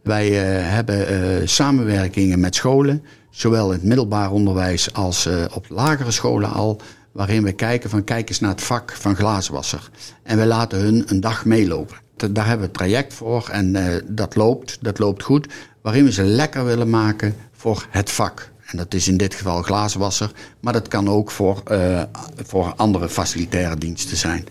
Wij 0.02 0.28
hebben 0.30 1.48
samenwerkingen 1.48 2.40
met 2.40 2.54
scholen, 2.54 3.04
zowel 3.30 3.66
in 3.66 3.72
het 3.72 3.82
middelbaar 3.82 4.32
onderwijs 4.32 4.92
als 4.92 5.28
op 5.54 5.66
lagere 5.68 6.10
scholen 6.10 6.50
al 6.50 6.80
waarin 7.12 7.42
we 7.42 7.52
kijken 7.52 7.90
van 7.90 8.04
kijk 8.04 8.28
eens 8.28 8.40
naar 8.40 8.50
het 8.50 8.62
vak 8.62 8.92
van 8.92 9.16
glazenwasser. 9.16 9.90
En 10.22 10.38
we 10.38 10.46
laten 10.46 10.78
hun 10.78 11.04
een 11.06 11.20
dag 11.20 11.44
meelopen. 11.44 11.96
Daar 12.16 12.46
hebben 12.46 12.66
we 12.66 12.72
het 12.72 12.74
traject 12.74 13.14
voor 13.14 13.48
en 13.52 13.76
dat 14.08 14.36
loopt, 14.36 14.78
dat 14.80 14.98
loopt 14.98 15.22
goed. 15.22 15.48
Waarin 15.88 16.06
we 16.06 16.12
ze 16.12 16.24
lekker 16.24 16.64
willen 16.64 16.90
maken 16.90 17.34
voor 17.52 17.86
het 17.90 18.10
vak. 18.10 18.52
En 18.66 18.76
dat 18.76 18.94
is 18.94 19.08
in 19.08 19.16
dit 19.16 19.34
geval 19.34 19.62
glazenwasser, 19.62 20.30
maar 20.60 20.72
dat 20.72 20.88
kan 20.88 21.08
ook 21.08 21.30
voor, 21.30 21.62
uh, 21.70 22.02
voor 22.36 22.72
andere 22.76 23.08
facilitaire 23.08 23.76
diensten 23.76 24.16
zijn. 24.16 24.46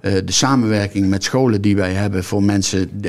Uh, 0.00 0.12
de 0.24 0.32
samenwerking 0.32 1.08
met 1.08 1.24
scholen 1.24 1.60
die 1.60 1.76
wij 1.76 1.92
hebben 1.92 2.24
voor 2.24 2.42
mensen 2.42 3.00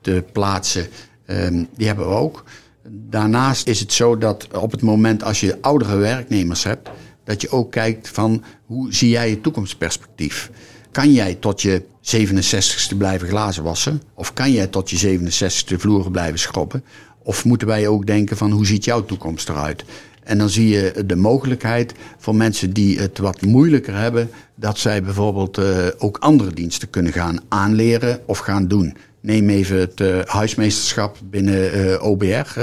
te 0.00 0.24
plaatsen, 0.32 0.86
um, 1.26 1.68
die 1.76 1.86
hebben 1.86 2.08
we 2.08 2.14
ook. 2.14 2.44
Daarnaast 2.88 3.66
is 3.66 3.80
het 3.80 3.92
zo 3.92 4.18
dat 4.18 4.48
op 4.52 4.70
het 4.70 4.82
moment 4.82 5.22
als 5.22 5.40
je 5.40 5.58
oudere 5.60 5.96
werknemers 5.96 6.64
hebt, 6.64 6.88
dat 7.24 7.40
je 7.40 7.50
ook 7.50 7.70
kijkt 7.70 8.08
van 8.08 8.44
hoe 8.66 8.94
zie 8.94 9.08
jij 9.08 9.30
je 9.30 9.40
toekomstperspectief? 9.40 10.50
Kan 10.90 11.12
jij 11.12 11.34
tot 11.34 11.62
je 11.62 11.82
67ste 12.02 12.96
blijven 12.96 13.28
glazen 13.28 13.62
wassen? 13.62 14.02
Of 14.14 14.32
kan 14.32 14.52
jij 14.52 14.66
tot 14.66 14.90
je 14.90 15.18
67ste 15.18 15.76
vloeren 15.76 16.12
blijven 16.12 16.38
schroppen? 16.38 16.84
Of 17.28 17.44
moeten 17.44 17.68
wij 17.68 17.88
ook 17.88 18.06
denken 18.06 18.36
van 18.36 18.50
hoe 18.50 18.66
ziet 18.66 18.84
jouw 18.84 19.04
toekomst 19.04 19.48
eruit? 19.48 19.84
En 20.22 20.38
dan 20.38 20.48
zie 20.48 20.68
je 20.68 21.04
de 21.06 21.16
mogelijkheid 21.16 21.94
voor 22.18 22.34
mensen 22.34 22.72
die 22.72 22.98
het 22.98 23.18
wat 23.18 23.40
moeilijker 23.40 23.94
hebben, 23.94 24.30
dat 24.54 24.78
zij 24.78 25.02
bijvoorbeeld 25.02 25.58
uh, 25.58 25.86
ook 25.98 26.16
andere 26.18 26.52
diensten 26.52 26.90
kunnen 26.90 27.12
gaan 27.12 27.38
aanleren 27.48 28.20
of 28.26 28.38
gaan 28.38 28.68
doen. 28.68 28.96
Neem 29.20 29.48
even 29.48 29.78
het 29.78 30.00
uh, 30.00 30.18
huismeesterschap 30.24 31.16
binnen 31.24 31.78
uh, 31.78 32.02
OBR, 32.02 32.58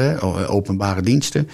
openbare 0.47 1.01
diensten. 1.01 1.49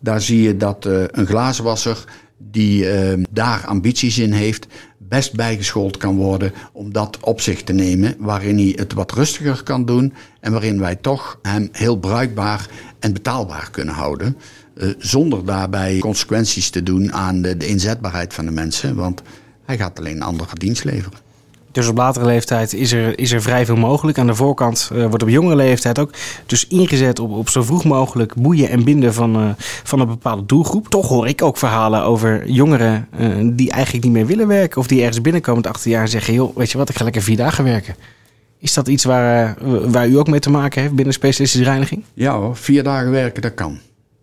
Daar 0.00 0.20
zie 0.20 0.42
je 0.42 0.56
dat 0.56 0.84
een 1.10 1.26
glazenwasser 1.26 2.04
die 2.50 2.84
uh, 2.84 3.24
daar 3.30 3.66
ambities 3.66 4.18
in 4.18 4.32
heeft, 4.32 4.66
best 4.98 5.34
bijgeschoold 5.34 5.96
kan 5.96 6.16
worden 6.16 6.52
om 6.72 6.92
dat 6.92 7.18
op 7.20 7.40
zich 7.40 7.62
te 7.62 7.72
nemen, 7.72 8.14
waarin 8.18 8.56
hij 8.56 8.72
het 8.76 8.92
wat 8.92 9.12
rustiger 9.12 9.62
kan 9.62 9.84
doen 9.84 10.12
en 10.40 10.52
waarin 10.52 10.78
wij 10.78 10.96
toch 10.96 11.38
hem 11.42 11.68
heel 11.72 11.96
bruikbaar 11.96 12.66
en 12.98 13.12
betaalbaar 13.12 13.70
kunnen 13.70 13.94
houden. 13.94 14.36
Uh, 14.74 14.94
zonder 14.98 15.44
daarbij 15.44 15.98
consequenties 15.98 16.70
te 16.70 16.82
doen 16.82 17.12
aan 17.12 17.42
de, 17.42 17.56
de 17.56 17.66
inzetbaarheid 17.66 18.34
van 18.34 18.44
de 18.44 18.50
mensen, 18.50 18.94
want 18.94 19.22
hij 19.64 19.76
gaat 19.76 19.98
alleen 19.98 20.16
een 20.16 20.22
andere 20.22 20.54
dienst 20.54 20.84
leveren. 20.84 21.18
Dus 21.72 21.88
op 21.88 21.96
latere 21.96 22.24
leeftijd 22.24 22.72
is 22.72 22.92
er, 22.92 23.18
is 23.18 23.32
er 23.32 23.42
vrij 23.42 23.66
veel 23.66 23.76
mogelijk. 23.76 24.18
Aan 24.18 24.26
de 24.26 24.34
voorkant 24.34 24.90
uh, 24.92 25.06
wordt 25.06 25.22
op 25.22 25.28
jongere 25.28 25.56
leeftijd 25.56 25.98
ook 25.98 26.10
dus 26.46 26.66
ingezet 26.66 27.18
op, 27.18 27.30
op 27.30 27.48
zo 27.48 27.62
vroeg 27.62 27.84
mogelijk 27.84 28.34
boeien 28.34 28.68
en 28.68 28.84
binden 28.84 29.14
van, 29.14 29.42
uh, 29.42 29.50
van 29.82 30.00
een 30.00 30.06
bepaalde 30.06 30.46
doelgroep. 30.46 30.88
Toch 30.88 31.08
hoor 31.08 31.28
ik 31.28 31.42
ook 31.42 31.56
verhalen 31.56 32.02
over 32.02 32.50
jongeren 32.50 33.08
uh, 33.20 33.50
die 33.52 33.70
eigenlijk 33.70 34.04
niet 34.04 34.12
meer 34.12 34.26
willen 34.26 34.46
werken. 34.46 34.80
Of 34.80 34.86
die 34.86 35.00
ergens 35.00 35.20
binnenkomen 35.20 35.66
het 35.66 35.84
jaar 35.84 36.02
en 36.02 36.08
zeggen: 36.08 36.34
joh, 36.34 36.56
weet 36.56 36.70
je 36.70 36.78
wat, 36.78 36.88
ik 36.88 36.96
ga 36.96 37.04
lekker 37.04 37.22
vier 37.22 37.36
dagen 37.36 37.64
werken. 37.64 37.94
Is 38.58 38.74
dat 38.74 38.88
iets 38.88 39.04
waar, 39.04 39.56
waar 39.90 40.08
u 40.08 40.18
ook 40.18 40.28
mee 40.28 40.40
te 40.40 40.50
maken 40.50 40.82
heeft 40.82 40.94
binnen 40.94 41.14
specialistische 41.14 41.66
reiniging? 41.66 42.04
Ja 42.14 42.36
hoor, 42.36 42.56
vier 42.56 42.82
dagen 42.82 43.10
werken, 43.10 43.42
dat 43.42 43.54
kan 43.54 43.78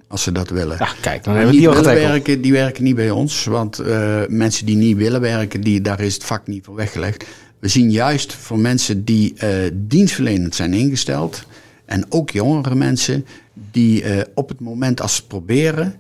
als 0.10 0.24
ze 0.24 0.32
dat 0.32 0.50
willen. 0.50 0.76
Ja, 0.80 0.90
kijk, 1.02 1.24
dan 1.24 1.34
hebben 1.34 1.52
we 1.52 1.60
die, 1.60 1.70
die 1.70 1.82
willen 1.82 2.10
werken, 2.10 2.42
die 2.42 2.52
werken 2.52 2.84
niet 2.84 2.96
bij 2.96 3.12
ons. 3.12 3.44
Want 3.44 3.82
uh, 3.82 4.22
mensen 4.28 4.66
die 4.66 4.76
niet 4.76 4.98
willen 4.98 5.22
werken, 5.22 5.62
die, 5.62 5.82
daar 5.82 6.00
is 6.00 6.14
het 6.14 6.24
vak 6.24 6.48
niet 6.48 6.66
voor 6.66 6.76
weggelegd. 6.76 7.26
We 7.60 7.68
zien 7.68 7.92
juist 7.92 8.34
voor 8.34 8.60
mensen 8.60 9.06
die 9.06 9.34
uh, 9.44 9.50
dienstverlenend 9.74 10.56
zijn 10.56 10.74
ingesteld. 10.74 11.44
En 11.86 12.06
ook 12.10 12.30
jongere 12.30 12.76
mensen 12.76 13.26
die 13.72 14.04
uh, 14.04 14.22
op 14.34 14.50
het 14.50 14.60
moment 14.60 15.02
als 15.02 15.16
ze 15.16 15.28
proberen 15.28 15.96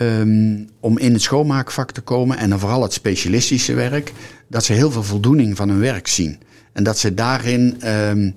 um, 0.00 0.68
om 0.80 0.98
in 0.98 1.12
het 1.12 1.22
schoonmaakvak 1.22 1.92
te 1.92 2.00
komen. 2.00 2.38
En 2.38 2.50
dan 2.50 2.58
vooral 2.58 2.82
het 2.82 2.92
specialistische 2.92 3.74
werk. 3.74 4.12
Dat 4.48 4.64
ze 4.64 4.72
heel 4.72 4.90
veel 4.90 5.02
voldoening 5.02 5.56
van 5.56 5.68
hun 5.68 5.80
werk 5.80 6.06
zien. 6.06 6.38
En 6.72 6.82
dat 6.82 6.98
ze 6.98 7.14
daarin 7.14 7.88
um, 7.88 8.34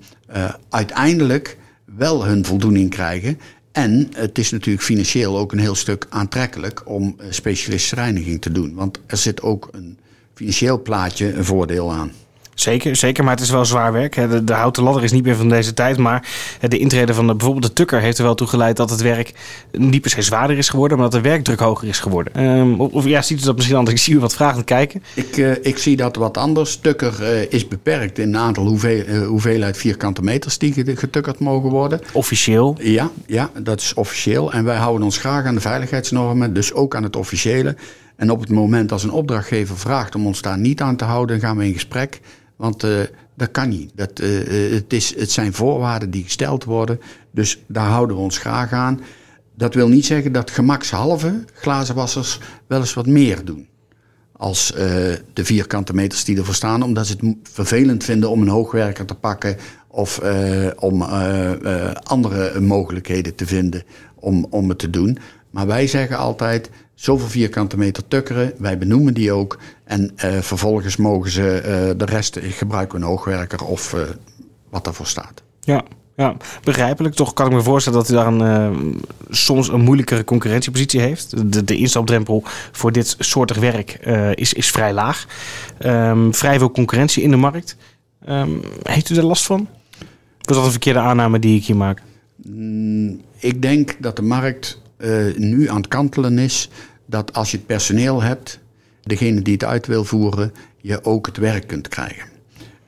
uiteindelijk 0.68 1.56
wel 1.96 2.24
hun 2.24 2.44
voldoening 2.44 2.90
krijgen. 2.90 3.38
En 3.74 4.08
het 4.14 4.38
is 4.38 4.50
natuurlijk 4.50 4.84
financieel 4.84 5.38
ook 5.38 5.52
een 5.52 5.58
heel 5.58 5.74
stuk 5.74 6.06
aantrekkelijk 6.08 6.82
om 6.88 7.16
specialistische 7.30 7.94
reiniging 7.94 8.40
te 8.40 8.52
doen. 8.52 8.74
Want 8.74 9.00
er 9.06 9.16
zit 9.16 9.42
ook 9.42 9.68
een 9.72 9.98
financieel 10.34 10.82
plaatje 10.82 11.32
een 11.32 11.44
voordeel 11.44 11.92
aan. 11.92 12.12
Zeker, 12.54 12.96
zeker, 12.96 13.24
maar 13.24 13.34
het 13.34 13.42
is 13.42 13.50
wel 13.50 13.64
zwaar 13.64 13.92
werk. 13.92 14.14
De, 14.14 14.44
de 14.44 14.52
houten 14.52 14.82
ladder 14.82 15.02
is 15.02 15.12
niet 15.12 15.24
meer 15.24 15.36
van 15.36 15.48
deze 15.48 15.74
tijd. 15.74 15.96
Maar 15.96 16.28
de 16.60 16.78
intrede 16.78 17.14
van 17.14 17.26
de, 17.26 17.34
bijvoorbeeld 17.34 17.66
de 17.66 17.72
tukker 17.72 18.00
heeft 18.00 18.18
er 18.18 18.24
wel 18.24 18.34
toe 18.34 18.46
geleid 18.46 18.76
dat 18.76 18.90
het 18.90 19.00
werk 19.00 19.32
niet 19.70 20.02
per 20.02 20.10
se 20.10 20.22
zwaarder 20.22 20.58
is 20.58 20.68
geworden, 20.68 20.98
maar 20.98 21.10
dat 21.10 21.22
de 21.22 21.28
werkdruk 21.28 21.60
hoger 21.60 21.88
is 21.88 22.00
geworden. 22.00 22.44
Um, 22.44 22.80
of, 22.80 23.04
ja, 23.04 23.22
ziet 23.22 23.40
u 23.40 23.44
dat 23.44 23.54
misschien 23.54 23.76
anders? 23.76 23.96
Ik 23.96 24.02
zie 24.02 24.14
u 24.14 24.18
wat 24.18 24.34
vragen 24.34 24.64
kijken. 24.64 25.02
Ik, 25.14 25.36
uh, 25.36 25.52
ik 25.62 25.78
zie 25.78 25.96
dat 25.96 26.16
wat 26.16 26.36
anders. 26.36 26.76
Tukker 26.76 27.14
uh, 27.20 27.52
is 27.52 27.68
beperkt 27.68 28.18
in 28.18 28.28
een 28.28 28.40
aantal 28.40 28.66
hoeveel, 28.66 29.04
uh, 29.06 29.26
hoeveelheid 29.26 29.76
vierkante 29.76 30.22
meters 30.22 30.58
die 30.58 30.96
getukkerd 30.96 31.38
mogen 31.38 31.70
worden. 31.70 32.00
Officieel? 32.12 32.76
Ja, 32.80 33.10
ja, 33.26 33.50
dat 33.62 33.80
is 33.80 33.94
officieel. 33.94 34.52
En 34.52 34.64
wij 34.64 34.76
houden 34.76 35.02
ons 35.02 35.18
graag 35.18 35.44
aan 35.44 35.54
de 35.54 35.60
veiligheidsnormen, 35.60 36.52
dus 36.52 36.72
ook 36.72 36.96
aan 36.96 37.02
het 37.02 37.16
officiële. 37.16 37.76
En 38.16 38.30
op 38.30 38.40
het 38.40 38.50
moment 38.50 38.92
als 38.92 39.02
een 39.02 39.10
opdrachtgever 39.10 39.78
vraagt 39.78 40.14
om 40.14 40.26
ons 40.26 40.42
daar 40.42 40.58
niet 40.58 40.80
aan 40.80 40.96
te 40.96 41.04
houden, 41.04 41.40
gaan 41.40 41.56
we 41.56 41.66
in 41.66 41.72
gesprek. 41.72 42.20
Want 42.56 42.84
uh, 42.84 43.00
dat 43.34 43.50
kan 43.50 43.68
niet. 43.68 43.90
Dat, 43.94 44.20
uh, 44.20 44.72
het, 44.72 44.92
is, 44.92 45.16
het 45.16 45.30
zijn 45.30 45.52
voorwaarden 45.52 46.10
die 46.10 46.22
gesteld 46.24 46.64
worden. 46.64 47.00
Dus 47.30 47.62
daar 47.66 47.88
houden 47.88 48.16
we 48.16 48.22
ons 48.22 48.38
graag 48.38 48.72
aan. 48.72 49.00
Dat 49.56 49.74
wil 49.74 49.88
niet 49.88 50.06
zeggen 50.06 50.32
dat 50.32 50.50
gemakshalve 50.50 51.44
glazenwassers 51.54 52.38
wel 52.66 52.80
eens 52.80 52.94
wat 52.94 53.06
meer 53.06 53.44
doen. 53.44 53.68
Als 54.36 54.72
de 55.32 55.44
vierkante 55.44 55.94
meters 55.94 56.24
die 56.24 56.36
ervoor 56.36 56.54
staan. 56.54 56.82
Omdat 56.82 57.06
ze 57.06 57.16
het 57.20 57.36
vervelend 57.42 58.04
vinden 58.04 58.30
om 58.30 58.42
een 58.42 58.48
hoogwerker 58.48 59.04
te 59.04 59.14
pakken. 59.14 59.56
Of 59.88 60.20
om 60.78 61.02
andere 62.02 62.60
mogelijkheden 62.60 63.34
te 63.34 63.46
vinden 63.46 63.82
om, 64.14 64.46
om 64.50 64.68
het 64.68 64.78
te 64.78 64.90
doen. 64.90 65.18
Maar 65.50 65.66
wij 65.66 65.86
zeggen 65.86 66.16
altijd, 66.16 66.70
zoveel 66.94 67.28
vierkante 67.28 67.76
meter 67.76 68.08
tukkeren, 68.08 68.52
wij 68.58 68.78
benoemen 68.78 69.14
die 69.14 69.32
ook. 69.32 69.58
En 69.84 70.12
uh, 70.16 70.38
vervolgens 70.40 70.96
mogen 70.96 71.30
ze 71.30 71.40
uh, 71.40 71.98
de 71.98 72.04
rest 72.04 72.38
gebruiken, 72.42 72.98
een 72.98 73.06
hoogwerker 73.06 73.64
of 73.64 73.94
uh, 73.94 74.00
wat 74.70 74.84
daarvoor 74.84 75.06
staat. 75.06 75.42
Ja, 75.60 75.84
ja, 76.16 76.36
begrijpelijk. 76.62 77.14
Toch 77.14 77.32
kan 77.32 77.46
ik 77.46 77.52
me 77.52 77.62
voorstellen 77.62 77.98
dat 77.98 78.10
u 78.10 78.14
daar 78.14 78.26
een, 78.26 79.02
soms 79.28 79.68
een 79.68 79.80
moeilijkere 79.80 80.24
concurrentiepositie 80.24 81.00
heeft. 81.00 81.52
De, 81.52 81.64
de 81.64 81.76
instapdrempel 81.76 82.42
voor 82.72 82.92
dit 82.92 83.16
soortig 83.18 83.56
werk 83.56 83.92
is, 84.34 84.52
is 84.52 84.70
vrij 84.70 84.92
laag. 84.92 85.26
Um, 85.84 86.34
vrij 86.34 86.58
veel 86.58 86.70
concurrentie 86.70 87.22
in 87.22 87.30
de 87.30 87.36
markt. 87.36 87.76
Um, 88.28 88.60
heeft 88.82 89.10
u 89.10 89.16
er 89.16 89.24
last 89.24 89.44
van? 89.44 89.68
Of 90.40 90.50
is 90.50 90.56
dat 90.56 90.64
een 90.64 90.70
verkeerde 90.70 90.98
aanname 90.98 91.38
die 91.38 91.56
ik 91.56 91.64
hier 91.64 91.76
maak? 91.76 92.02
Mm, 92.36 93.20
ik 93.38 93.62
denk 93.62 93.96
dat 94.00 94.16
de 94.16 94.22
markt 94.22 94.82
uh, 94.98 95.36
nu 95.36 95.68
aan 95.68 95.76
het 95.76 95.88
kantelen 95.88 96.38
is 96.38 96.68
dat 97.06 97.32
als 97.32 97.50
je 97.50 97.56
het 97.56 97.66
personeel 97.66 98.22
hebt, 98.22 98.58
degene 99.02 99.42
die 99.42 99.52
het 99.52 99.64
uit 99.64 99.86
wil 99.86 100.04
voeren, 100.04 100.52
je 100.80 101.04
ook 101.04 101.26
het 101.26 101.36
werk 101.36 101.66
kunt 101.66 101.88
krijgen. 101.88 102.28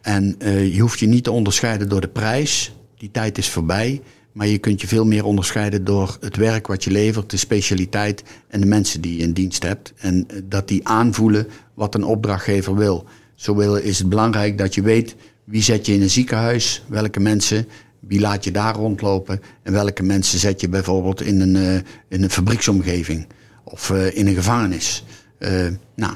En 0.01 0.35
uh, 0.39 0.75
je 0.75 0.81
hoeft 0.81 0.99
je 0.99 1.07
niet 1.07 1.25
te 1.25 1.31
onderscheiden 1.31 1.89
door 1.89 2.01
de 2.01 2.09
prijs, 2.09 2.75
die 2.99 3.11
tijd 3.11 3.39
is 3.39 3.49
voorbij. 3.49 4.03
Maar 4.33 4.47
je 4.47 4.59
kunt 4.59 4.81
je 4.81 4.87
veel 4.87 5.05
meer 5.05 5.25
onderscheiden 5.25 5.85
door 5.85 6.17
het 6.21 6.37
werk 6.37 6.67
wat 6.67 6.85
je 6.85 6.91
levert, 6.91 7.31
de 7.31 7.37
specialiteit 7.37 8.23
en 8.49 8.61
de 8.61 8.67
mensen 8.67 9.01
die 9.01 9.17
je 9.17 9.23
in 9.23 9.33
dienst 9.33 9.63
hebt. 9.63 9.93
En 9.97 10.27
uh, 10.31 10.41
dat 10.45 10.69
die 10.69 10.89
aanvoelen 10.89 11.47
wat 11.75 11.95
een 11.95 12.05
opdrachtgever 12.05 12.75
wil. 12.75 13.05
Zo 13.35 13.75
is 13.75 13.99
het 13.99 14.09
belangrijk 14.09 14.59
dat 14.59 14.75
je 14.75 14.83
weet 14.83 15.17
wie 15.45 15.63
zet 15.63 15.87
je 15.87 15.93
in 15.93 16.03
een 16.03 16.11
ziekenhuis, 16.11 16.85
welke 16.89 17.21
mensen, 17.21 17.69
wie 18.09 18.21
laat 18.21 18.45
je 18.45 18.51
daar 18.51 18.75
rondlopen 18.75 19.41
en 19.63 19.73
welke 19.73 20.03
mensen 20.03 20.39
zet 20.39 20.61
je 20.61 20.69
bijvoorbeeld 20.69 21.23
in 21.23 21.41
een, 21.41 21.57
uh, 21.57 21.75
in 22.09 22.23
een 22.23 22.31
fabrieksomgeving 22.31 23.27
of 23.65 23.91
uh, 23.91 24.17
in 24.17 24.27
een 24.27 24.35
gevangenis. 24.35 25.05
Uh, 25.39 25.51
nou, 25.95 26.15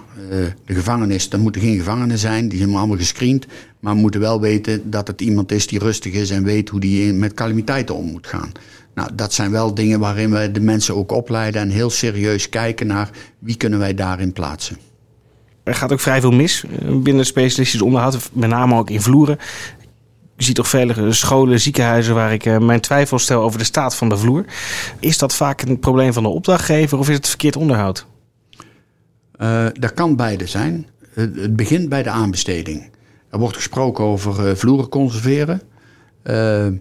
de 0.64 0.74
gevangenis, 0.74 1.28
dan 1.28 1.40
moeten 1.40 1.60
geen 1.60 1.78
gevangenen 1.78 2.18
zijn, 2.18 2.48
die 2.48 2.58
zijn 2.58 2.74
allemaal 2.74 2.96
gescreend. 2.96 3.46
Maar 3.80 3.94
we 3.94 4.00
moeten 4.00 4.20
wel 4.20 4.40
weten 4.40 4.90
dat 4.90 5.06
het 5.06 5.20
iemand 5.20 5.52
is 5.52 5.66
die 5.66 5.78
rustig 5.78 6.12
is 6.12 6.30
en 6.30 6.44
weet 6.44 6.68
hoe 6.68 6.80
die 6.80 7.12
met 7.12 7.34
calamiteiten 7.34 7.94
om 7.94 8.04
moet 8.04 8.26
gaan. 8.26 8.52
Nou, 8.94 9.10
dat 9.14 9.32
zijn 9.32 9.50
wel 9.50 9.74
dingen 9.74 10.00
waarin 10.00 10.30
we 10.30 10.50
de 10.50 10.60
mensen 10.60 10.96
ook 10.96 11.12
opleiden 11.12 11.60
en 11.60 11.70
heel 11.70 11.90
serieus 11.90 12.48
kijken 12.48 12.86
naar 12.86 13.10
wie 13.38 13.56
kunnen 13.56 13.78
wij 13.78 13.94
daarin 13.94 14.32
plaatsen. 14.32 14.76
Er 15.62 15.74
gaat 15.74 15.92
ook 15.92 16.00
vrij 16.00 16.20
veel 16.20 16.30
mis 16.30 16.64
binnen 17.02 17.26
specialistisch 17.26 17.82
onderhoud, 17.82 18.30
met 18.32 18.48
name 18.48 18.74
ook 18.74 18.90
in 18.90 19.00
vloeren. 19.00 19.38
Je 20.40 20.46
ziet 20.46 20.54
toch 20.54 20.68
vele 20.68 21.12
scholen, 21.12 21.60
ziekenhuizen 21.60 22.14
waar 22.14 22.32
ik 22.32 22.46
uh, 22.46 22.58
mijn 22.58 22.80
twijfel 22.80 23.18
stel 23.18 23.42
over 23.42 23.58
de 23.58 23.64
staat 23.64 23.96
van 23.96 24.08
de 24.08 24.16
vloer. 24.16 24.44
Is 25.00 25.18
dat 25.18 25.34
vaak 25.34 25.62
een 25.62 25.78
probleem 25.78 26.12
van 26.12 26.22
de 26.22 26.28
opdrachtgever 26.28 26.98
of 26.98 27.08
is 27.08 27.16
het 27.16 27.28
verkeerd 27.28 27.56
onderhoud? 27.56 28.06
Uh, 29.40 29.66
dat 29.72 29.94
kan 29.94 30.16
beide 30.16 30.46
zijn. 30.46 30.86
Het, 31.14 31.56
begint 31.56 31.88
bij 31.88 32.02
de 32.02 32.10
aanbesteding. 32.10 32.90
Er 33.30 33.38
wordt 33.38 33.56
gesproken 33.56 34.04
over 34.04 34.48
uh, 34.48 34.54
vloeren 34.54 34.88
conserveren. 34.88 35.62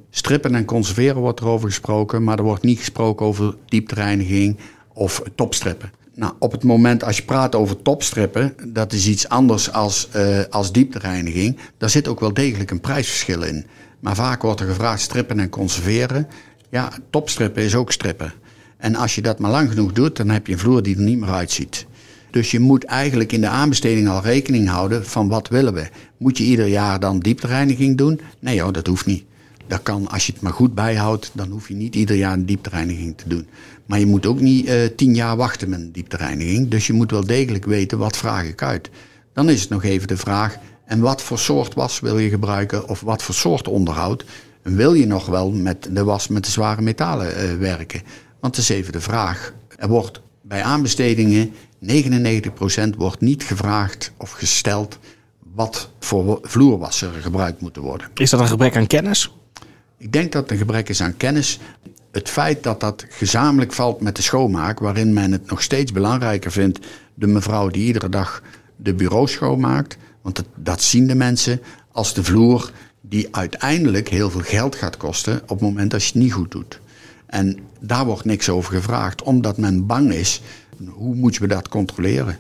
Strippen 0.10 0.56
en 0.56 0.66
conserveren 0.66 1.22
wordt 1.22 1.40
erover 1.40 1.68
gesproken, 1.68 2.24
maar 2.24 2.38
er 2.38 2.44
wordt 2.44 2.64
niet 2.64 2.80
gesproken 2.80 3.26
over 3.26 3.56
dieptereiniging 3.66 4.58
of 4.94 5.22
topstrippen. 5.36 5.92
Nou, 6.20 6.34
op 6.40 6.52
het 6.52 6.64
moment 6.64 7.04
als 7.04 7.18
je 7.18 7.24
praat 7.24 7.56
over 7.56 7.82
topstrippen, 7.82 8.54
dat 8.68 8.94
is 8.94 9.08
iets 9.08 9.30
anders 9.30 9.72
als, 9.72 10.10
uh, 10.16 10.40
als 10.50 10.72
dieptereiniging. 10.72 11.58
Daar 11.78 11.90
zit 11.90 12.08
ook 12.08 12.20
wel 12.20 12.34
degelijk 12.34 12.72
een 12.72 12.80
prijsverschil 12.80 13.44
in. 13.44 13.66
Maar 14.00 14.16
vaak 14.16 14.42
wordt 14.42 14.60
er 14.60 14.68
gevraagd 14.68 15.02
strippen 15.02 15.40
en 15.40 15.50
conserveren. 15.50 16.28
Ja, 16.70 16.92
topstrippen 17.10 17.64
is 17.64 17.76
ook 17.76 17.92
strippen. 17.92 18.34
En 18.78 18.96
als 18.96 19.16
je 19.16 19.22
dat 19.22 19.40
maar 19.40 19.52
lang 19.52 19.70
genoeg 19.70 19.92
doet, 19.92 20.18
dan 20.18 20.30
heb 20.30 20.48
je 20.48 20.54
een 20.54 20.60
vloer 20.60 20.84
die 20.84 20.96
er 20.96 21.02
niet 21.02 21.20
meer 21.20 21.30
uitziet. 21.30 21.86
Dus 22.32 22.52
je 22.52 22.60
moet 22.60 22.84
eigenlijk 22.84 23.32
in 23.32 23.42
de 23.42 23.48
aanbesteding 23.48 24.10
al 24.10 24.22
rekening 24.22 24.70
houden 24.70 25.06
van 25.06 25.28
wat 25.28 25.48
willen 25.48 25.74
we. 25.74 25.90
Moet 26.18 26.38
je 26.38 26.44
ieder 26.44 26.68
jaar 26.68 27.00
dan 27.00 27.20
dieptereiniging 27.20 27.98
doen? 27.98 28.22
Nee 28.40 28.62
hoor, 28.62 28.74
dat 28.74 28.88
hoeft 28.88 29.06
niet. 29.06 29.24
Dat 29.70 29.84
kan, 29.84 30.08
als 30.08 30.26
je 30.26 30.34
het 30.34 30.42
maar 30.42 30.54
goed 30.54 30.76
bijhoudt, 30.76 31.32
dan 31.34 31.50
hoef 31.50 31.68
je 31.68 31.76
niet 31.76 31.96
ieder 31.96 32.16
jaar 32.16 32.34
een 32.34 32.46
dieptereiniging 32.46 33.18
te 33.18 33.28
doen. 33.28 33.48
Maar 33.86 34.00
je 34.00 34.06
moet 34.06 34.26
ook 34.26 34.40
niet 34.40 34.68
uh, 34.68 34.74
tien 34.96 35.16
jaar 35.16 35.38
wachten 35.38 35.70
met 35.70 35.80
een 35.80 35.92
dieptereiniging. 35.92 36.70
Dus 36.70 36.88
je 36.88 36.94
moet 36.94 37.12
wel 37.12 37.26
degelijk 37.26 37.66
weten 37.66 37.98
wat 37.98 38.18
vraag 38.18 38.44
ik 38.44 38.62
uit. 38.62 38.90
Dan 39.34 39.50
is 39.50 39.62
het 39.62 39.70
nog 39.70 39.84
even 39.84 40.08
de 40.08 40.18
vraag, 40.18 40.58
en 40.90 41.00
wat 41.00 41.22
voor 41.22 41.40
soort 41.40 41.74
was 41.74 42.00
wil 42.00 42.18
je 42.18 42.30
gebruiken 42.30 42.88
of 42.88 43.02
wat 43.02 43.24
voor 43.24 43.36
soort 43.36 43.68
onderhoud? 43.68 44.26
En 44.64 44.76
wil 44.76 44.94
je 44.94 45.06
nog 45.06 45.26
wel 45.26 45.52
met 45.52 45.88
de 45.92 46.04
was 46.04 46.28
met 46.28 46.46
de 46.46 46.52
zware 46.52 46.82
metalen 46.82 47.28
uh, 47.28 47.58
werken? 47.58 48.02
Want 48.40 48.56
het 48.56 48.66
is 48.66 48.70
even 48.70 48.92
de 48.92 49.02
vraag. 49.02 49.54
Er 49.76 49.88
wordt 49.88 50.22
bij 50.42 50.64
aanbestedingen 50.64 51.54
99% 51.86 51.90
wordt 52.98 53.22
niet 53.22 53.44
gevraagd 53.44 54.12
of 54.18 54.32
gesteld 54.32 55.00
wat 55.54 55.90
voor 56.00 56.40
vloerwasser 56.42 57.12
gebruikt 57.12 57.62
moeten 57.62 57.82
worden. 57.82 58.08
Is 58.16 58.30
dat 58.30 58.40
een 58.40 58.48
gebrek 58.48 58.76
aan 58.76 58.88
kennis? 58.88 59.34
Ik 60.00 60.12
denk 60.12 60.32
dat 60.32 60.52
een 60.52 60.58
gebrek 60.58 60.90
is 60.90 61.02
aan 61.02 61.18
kennis. 61.18 61.60
Het 62.12 62.30
feit 62.30 62.64
dat 62.64 62.80
dat 62.80 63.06
gezamenlijk 63.10 63.74
valt 63.74 64.02
met 64.02 64.16
de 64.16 64.22
schoonmaak, 64.22 64.80
waarin 64.80 65.14
men 65.14 65.32
het 65.32 65.50
nog 65.50 65.62
steeds 65.62 65.92
belangrijker 65.92 66.52
vindt, 66.52 66.80
de 67.14 67.28
mevrouw 67.28 67.68
die 67.68 67.86
iedere 67.86 68.10
dag 68.10 68.42
de 68.76 68.94
bureau 68.94 69.28
schoonmaakt, 69.28 69.98
want 70.22 70.44
dat 70.56 70.82
zien 70.82 71.08
de 71.08 71.16
mensen 71.16 71.62
als 71.92 72.14
de 72.14 72.24
vloer 72.24 72.72
die 73.02 73.28
uiteindelijk 73.32 74.10
heel 74.10 74.30
veel 74.30 74.42
geld 74.42 74.76
gaat 74.76 74.98
kosten 74.98 75.42
op 75.42 75.50
het 75.50 75.62
moment 75.62 75.92
dat 75.92 76.04
je 76.04 76.08
het 76.08 76.22
niet 76.22 76.34
goed 76.34 76.52
doet. 76.52 76.80
En 77.26 77.60
daar 77.80 78.06
wordt 78.06 78.26
niks 78.26 78.50
over 78.50 78.74
gevraagd, 78.74 79.24
omdat 79.24 79.58
men 79.58 79.86
bang 79.86 80.14
is. 80.14 80.42
Hoe 80.90 81.16
moeten 81.16 81.42
we 81.42 81.48
dat 81.48 81.68
controleren? 81.68 82.38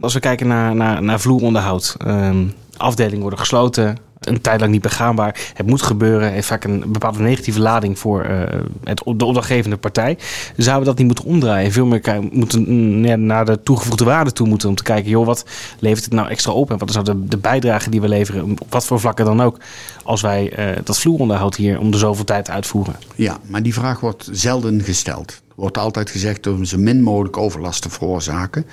Als 0.00 0.14
we 0.14 0.20
kijken 0.20 0.46
naar, 0.46 0.74
naar, 0.74 1.02
naar 1.02 1.20
vloeronderhoud, 1.20 1.96
um, 2.06 2.52
afdelingen 2.76 3.20
worden 3.20 3.38
gesloten, 3.38 3.96
een 4.20 4.40
tijd 4.40 4.60
lang 4.60 4.72
niet 4.72 4.82
begaanbaar. 4.82 5.50
Het 5.54 5.66
moet 5.66 5.82
gebeuren, 5.82 6.32
heeft 6.32 6.46
vaak 6.46 6.64
een 6.64 6.84
bepaalde 6.86 7.20
negatieve 7.20 7.60
lading 7.60 7.98
voor 7.98 8.26
uh, 8.26 8.42
het, 8.84 9.02
de 9.16 9.24
opdrachtgevende 9.24 9.76
partij. 9.76 10.18
Zouden 10.56 10.78
we 10.78 10.88
dat 10.88 10.98
niet 10.98 11.06
moeten 11.06 11.24
omdraaien? 11.24 11.72
Veel 11.72 11.86
meer 11.86 12.00
moeten 12.30 12.64
mm, 12.68 13.26
naar 13.26 13.44
de 13.44 13.62
toegevoegde 13.62 14.04
waarde 14.04 14.32
toe 14.32 14.48
moeten 14.48 14.68
om 14.68 14.74
te 14.74 14.82
kijken, 14.82 15.10
joh, 15.10 15.26
wat 15.26 15.44
levert 15.78 16.04
het 16.04 16.14
nou 16.14 16.28
extra 16.28 16.52
op 16.52 16.70
en 16.70 16.78
wat 16.78 16.88
is 16.88 16.94
nou 16.94 17.06
de, 17.06 17.24
de 17.24 17.36
bijdrage 17.36 17.90
die 17.90 18.00
we 18.00 18.08
leveren, 18.08 18.50
op 18.58 18.72
wat 18.72 18.86
voor 18.86 19.00
vlakken 19.00 19.24
dan 19.24 19.42
ook, 19.42 19.56
als 20.04 20.20
wij 20.20 20.58
uh, 20.58 20.76
dat 20.84 20.98
vloeronderhoud 20.98 21.56
hier 21.56 21.78
om 21.78 21.90
de 21.90 21.98
zoveel 21.98 22.24
tijd 22.24 22.50
uitvoeren? 22.50 22.94
Ja, 23.14 23.38
maar 23.46 23.62
die 23.62 23.74
vraag 23.74 24.00
wordt 24.00 24.28
zelden 24.32 24.82
gesteld. 24.82 25.42
Wordt 25.54 25.78
altijd 25.78 26.10
gezegd 26.10 26.46
om 26.46 26.64
zo 26.64 26.78
min 26.78 27.02
mogelijk 27.02 27.36
overlast 27.36 27.82
te 27.82 27.90
veroorzaken 27.90 28.66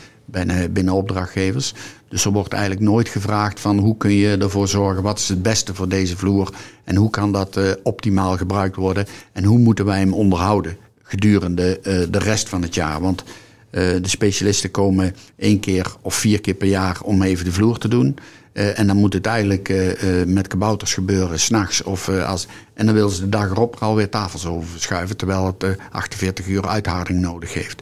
binnen 0.71 0.93
opdrachtgevers. 0.93 1.73
Dus 2.09 2.25
er 2.25 2.31
wordt 2.31 2.53
eigenlijk 2.53 2.83
nooit 2.83 3.09
gevraagd 3.09 3.59
van 3.59 3.77
hoe 3.77 3.97
kun 3.97 4.11
je 4.11 4.37
ervoor 4.37 4.67
zorgen, 4.67 5.03
wat 5.03 5.19
is 5.19 5.29
het 5.29 5.41
beste 5.41 5.73
voor 5.73 5.89
deze 5.89 6.17
vloer 6.17 6.53
en 6.83 6.95
hoe 6.95 7.09
kan 7.09 7.31
dat 7.31 7.57
uh, 7.57 7.71
optimaal 7.83 8.37
gebruikt 8.37 8.75
worden 8.75 9.05
en 9.33 9.43
hoe 9.43 9.57
moeten 9.57 9.85
wij 9.85 9.99
hem 9.99 10.13
onderhouden 10.13 10.77
gedurende 11.01 11.79
uh, 11.83 11.83
de 12.09 12.19
rest 12.19 12.49
van 12.49 12.61
het 12.61 12.75
jaar. 12.75 13.01
Want 13.01 13.23
uh, 13.23 13.31
de 13.71 13.99
specialisten 14.03 14.71
komen 14.71 15.15
één 15.35 15.59
keer 15.59 15.95
of 16.01 16.15
vier 16.15 16.41
keer 16.41 16.53
per 16.53 16.67
jaar 16.67 16.97
om 17.01 17.21
even 17.21 17.45
de 17.45 17.51
vloer 17.51 17.77
te 17.77 17.87
doen. 17.87 18.15
en 18.53 18.87
dan 18.87 18.97
moet 18.97 19.13
het 19.13 19.25
eigenlijk 19.25 19.73
met 20.25 20.47
kabouters 20.47 20.93
gebeuren, 20.93 21.39
s'nachts. 21.39 21.83
als 22.25 22.47
En 22.73 22.85
dan 22.85 22.95
willen 22.95 23.11
ze 23.11 23.21
de 23.21 23.29
dag 23.29 23.49
erop 23.49 23.75
alweer 23.79 24.09
tafels 24.09 24.45
over 24.45 25.15
terwijl 25.15 25.45
het 25.45 25.77
48 25.91 26.47
uur 26.47 26.67
uitharing 26.67 27.19
nodig 27.19 27.53
heeft. 27.53 27.81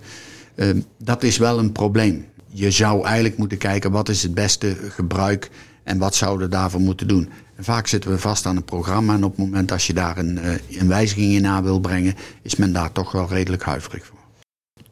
dat 0.98 1.24
is 1.24 1.38
wel 1.38 1.60
een 1.60 1.72
probleem 1.72 2.26
je 2.58 2.72
zou 2.72 3.06
eigenlijk 3.06 3.38
moeten 3.38 3.58
kijken 3.58 3.92
wat 3.92 4.10
is 4.10 4.24
het 4.24 4.34
beste 4.34 4.78
gebruik 4.90 5.50
en 5.84 5.98
wat 5.98 6.16
zouden 6.16 6.50
we 6.50 6.56
daarvoor 6.56 6.82
moeten 6.82 7.08
doen. 7.08 7.30
En 7.56 7.64
vaak 7.64 7.88
zitten 7.88 8.12
we 8.12 8.20
vast 8.20 8.46
aan 8.46 8.56
een 8.56 8.64
programma 8.64 9.14
en 9.14 9.24
op 9.24 9.38
het 9.38 9.46
moment 9.46 9.70
dat 9.70 9.84
je 9.84 9.94
daar 9.94 10.18
een, 10.18 10.38
eh, 10.38 10.80
een 10.80 10.88
wijziging 10.88 11.34
in 11.34 11.48
aan 11.48 11.64
wil 11.64 11.80
brengen, 11.80 12.16
is 12.42 12.56
men 12.56 12.74
daar 12.74 12.92
toch 12.92 13.12
wel 13.12 13.28
redelijk 13.30 13.64
huiverig 13.64 14.06
voor. 14.06 14.15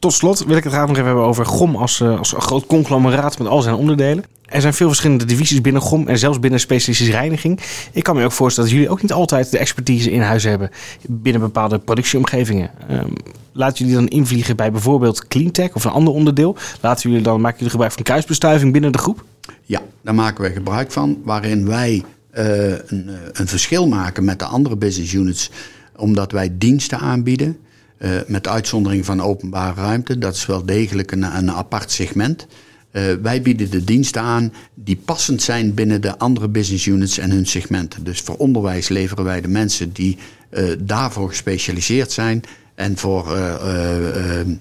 Tot 0.03 0.13
slot 0.13 0.43
wil 0.45 0.57
ik 0.57 0.63
het 0.63 0.73
graag 0.73 0.87
nog 0.87 0.95
even 0.95 1.05
hebben 1.05 1.25
over 1.25 1.45
GOM 1.45 1.75
als, 1.75 1.99
uh, 1.99 2.17
als 2.17 2.33
een 2.33 2.41
groot 2.41 2.65
conglomeraat 2.65 3.37
met 3.37 3.47
al 3.47 3.61
zijn 3.61 3.75
onderdelen. 3.75 4.23
Er 4.45 4.61
zijn 4.61 4.73
veel 4.73 4.87
verschillende 4.87 5.25
divisies 5.25 5.61
binnen 5.61 5.81
GOM 5.81 6.07
en 6.07 6.17
zelfs 6.17 6.39
binnen 6.39 6.59
specialistische 6.59 7.11
reiniging. 7.11 7.59
Ik 7.91 8.03
kan 8.03 8.15
me 8.15 8.23
ook 8.23 8.31
voorstellen 8.31 8.69
dat 8.69 8.79
jullie 8.79 8.93
ook 8.93 9.01
niet 9.01 9.11
altijd 9.11 9.51
de 9.51 9.57
expertise 9.57 10.11
in 10.11 10.21
huis 10.21 10.43
hebben 10.43 10.69
binnen 11.07 11.41
bepaalde 11.41 11.79
productieomgevingen. 11.79 12.69
Um, 12.91 13.13
laten 13.51 13.77
jullie 13.77 13.93
dan 13.93 14.07
invliegen 14.07 14.55
bij 14.55 14.71
bijvoorbeeld 14.71 15.27
Cleantech 15.27 15.75
of 15.75 15.83
een 15.83 15.91
ander 15.91 16.13
onderdeel? 16.13 16.55
Laten 16.81 17.09
jullie 17.09 17.25
dan, 17.25 17.41
maken 17.41 17.57
jullie 17.57 17.71
gebruik 17.71 17.91
van 17.91 18.03
kruisbestuiving 18.03 18.71
binnen 18.71 18.91
de 18.91 18.97
groep? 18.97 19.23
Ja, 19.63 19.81
daar 20.01 20.15
maken 20.15 20.43
we 20.43 20.51
gebruik 20.51 20.91
van. 20.91 21.21
Waarin 21.23 21.67
wij 21.67 22.03
uh, 22.37 22.67
een, 22.67 23.09
een, 23.31 23.47
verschil 23.47 23.87
maken 23.87 24.23
met 24.23 24.39
de 24.39 24.45
andere 24.45 24.75
business 24.75 25.13
units. 25.13 25.49
Omdat 25.95 26.31
wij 26.31 26.49
diensten 26.57 26.99
aanbieden. 26.99 27.57
Uh, 28.03 28.11
met 28.27 28.47
uitzondering 28.47 29.05
van 29.05 29.21
openbare 29.21 29.81
ruimte. 29.81 30.17
Dat 30.17 30.35
is 30.35 30.45
wel 30.45 30.65
degelijk 30.65 31.11
een, 31.11 31.51
apart 31.51 31.91
segment. 31.91 32.47
Uh, 32.91 33.01
wij 33.21 33.41
bieden 33.41 33.69
de 33.69 33.83
diensten 33.83 34.21
aan 34.21 34.53
die 34.73 34.95
passend 34.95 35.41
zijn 35.41 35.73
binnen 35.73 36.01
de 36.01 36.17
andere 36.17 36.47
business 36.47 36.85
units 36.85 37.17
en 37.17 37.31
hun 37.31 37.45
segmenten. 37.45 38.03
Dus 38.03 38.19
voor 38.19 38.35
onderwijs 38.35 38.89
leveren 38.89 39.23
wij 39.23 39.41
de 39.41 39.47
mensen 39.47 39.93
die 39.93 40.17
uh, 40.49 40.71
daarvoor 40.79 41.29
gespecialiseerd 41.29 42.11
zijn. 42.11 42.43
En 42.75 42.97
voor 42.97 43.37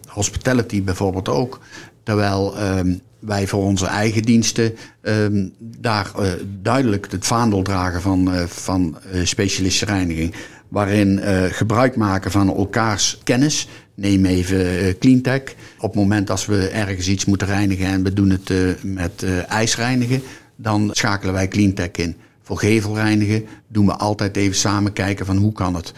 hospitality 0.07 0.83
bijvoorbeeld 0.83 1.29
ook. 1.29 1.61
Terwijl 2.03 2.57
ehm, 2.57 2.95
wij 3.19 3.47
voor 3.47 3.65
onze 3.65 3.87
eigen 3.87 4.23
diensten 4.23 4.75
ehm, 5.01 5.49
daar 5.59 6.13
duidelijk 6.63 7.11
het 7.11 7.27
vaandel 7.27 7.63
dragen 7.63 8.03
van, 8.03 8.31
van 8.47 8.99
specialistische 9.25 9.85
reiniging. 9.85 10.35
Waarin 10.73 11.21
gebruik 11.51 11.97
maken 11.97 12.31
van 12.31 12.49
elkaars 12.57 13.19
kennis 13.25 13.69
Neem 13.95 14.25
even 14.25 14.85
uh, 14.85 14.95
Cleantech. 14.99 15.55
Op 15.79 15.91
het 15.91 15.95
moment 15.95 16.31
als 16.31 16.47
we 16.47 16.69
ergens 16.69 17.09
iets 17.09 17.25
moeten 17.25 17.47
reinigen 17.47 17.87
en 17.87 18.03
we 18.03 18.13
doen 18.13 18.31
het 18.31 18.51
uh, 18.51 18.73
met 18.83 19.23
uh, 19.23 19.51
ijsreinigen, 19.51 20.23
dan 20.57 20.91
schakelen 20.93 21.35
wij 21.35 21.49
Cleantech 21.49 21.91
in. 21.91 22.17
Voor 22.43 22.59
gevelreinigen 22.59 23.45
doen 23.69 23.87
we 23.87 23.93
altijd 23.93 24.37
even 24.37 24.57
samen 24.57 24.93
kijken 24.93 25.27
van 25.27 25.37
hoe 25.37 25.53
kan 25.53 25.75
het. 25.75 25.93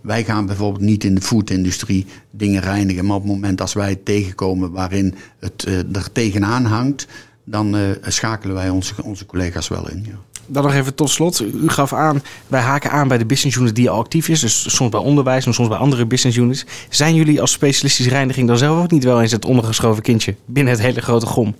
wij 0.00 0.24
gaan 0.24 0.46
bijvoorbeeld 0.46 0.84
niet 0.84 1.04
in 1.04 1.14
de 1.14 1.20
foodindustrie 1.20 2.06
dingen 2.30 2.62
reinigen, 2.62 3.06
maar 3.06 3.16
op 3.16 3.22
het 3.22 3.32
moment 3.32 3.60
als 3.60 3.72
wij 3.72 3.88
het 3.88 4.04
tegenkomen 4.04 4.70
waarin 4.70 5.14
het 5.38 5.64
er 5.92 6.12
tegenaan 6.12 6.64
hangt, 6.64 7.06
dan 7.44 7.76
schakelen 8.02 8.54
wij 8.54 8.68
onze, 8.68 8.94
onze 9.02 9.26
collega's 9.26 9.68
wel 9.68 9.90
in. 9.90 10.04
Ja 10.08 10.29
dan 10.52 10.62
nog 10.62 10.74
even 10.74 10.94
tot 10.94 11.10
slot. 11.10 11.40
U 11.40 11.68
gaf 11.68 11.92
aan, 11.92 12.22
wij 12.46 12.60
haken 12.60 12.90
aan 12.90 13.08
bij 13.08 13.18
de 13.18 13.26
business 13.26 13.56
unit 13.56 13.74
die 13.74 13.90
al 13.90 13.98
actief 13.98 14.28
is. 14.28 14.40
Dus 14.40 14.76
soms 14.76 14.90
bij 14.90 15.00
onderwijs 15.00 15.46
en 15.46 15.54
soms 15.54 15.68
bij 15.68 15.78
andere 15.78 16.06
business 16.06 16.38
units. 16.38 16.64
Zijn 16.88 17.14
jullie 17.14 17.40
als 17.40 17.52
specialistische 17.52 18.10
reiniging 18.10 18.48
dan 18.48 18.58
zelf 18.58 18.82
ook 18.82 18.90
niet 18.90 19.04
wel 19.04 19.22
eens 19.22 19.32
het 19.32 19.44
ondergeschoven 19.44 20.02
kindje 20.02 20.34
binnen 20.46 20.72
het 20.72 20.82
hele 20.82 21.00
grote 21.00 21.26
gom? 21.26 21.54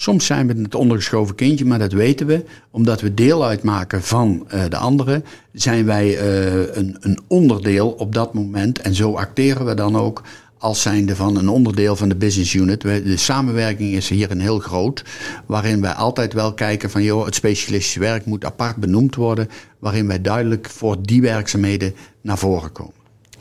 Soms 0.00 0.26
zijn 0.26 0.46
we 0.46 0.62
het 0.62 0.74
ondergeschoven 0.74 1.34
kindje, 1.34 1.64
maar 1.64 1.78
dat 1.78 1.92
weten 1.92 2.26
we. 2.26 2.44
Omdat 2.70 3.00
we 3.00 3.14
deel 3.14 3.44
uitmaken 3.44 4.02
van 4.02 4.46
uh, 4.54 4.62
de 4.68 4.76
anderen, 4.76 5.24
zijn 5.52 5.84
wij 5.84 6.06
uh, 6.06 6.76
een, 6.76 6.96
een 7.00 7.18
onderdeel 7.26 7.88
op 7.88 8.14
dat 8.14 8.34
moment. 8.34 8.80
En 8.80 8.94
zo 8.94 9.14
acteren 9.14 9.66
we 9.66 9.74
dan 9.74 9.96
ook 9.96 10.22
als 10.58 10.82
zijnde 10.82 11.16
van 11.16 11.36
een 11.36 11.48
onderdeel 11.48 11.96
van 11.96 12.08
de 12.08 12.16
business 12.16 12.54
unit. 12.54 12.80
De 12.80 13.16
samenwerking 13.16 13.92
is 13.92 14.08
hier 14.08 14.30
een 14.30 14.40
heel 14.40 14.58
groot, 14.58 15.04
waarin 15.46 15.80
wij 15.80 15.92
altijd 15.92 16.32
wel 16.32 16.54
kijken 16.54 16.90
van 16.90 17.02
joh, 17.02 17.24
het 17.24 17.34
specialistische 17.34 18.00
werk 18.00 18.24
moet 18.26 18.44
apart 18.44 18.76
benoemd 18.76 19.14
worden, 19.14 19.48
waarin 19.78 20.06
wij 20.06 20.20
duidelijk 20.20 20.70
voor 20.70 21.02
die 21.02 21.22
werkzaamheden 21.22 21.94
naar 22.20 22.38
voren 22.38 22.72
komen. 22.72 22.94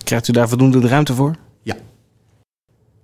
Krijgt 0.04 0.28
u 0.28 0.32
daar 0.32 0.50
voldoende 0.50 0.80
de 0.80 0.88
ruimte 0.88 1.14
voor? 1.14 1.36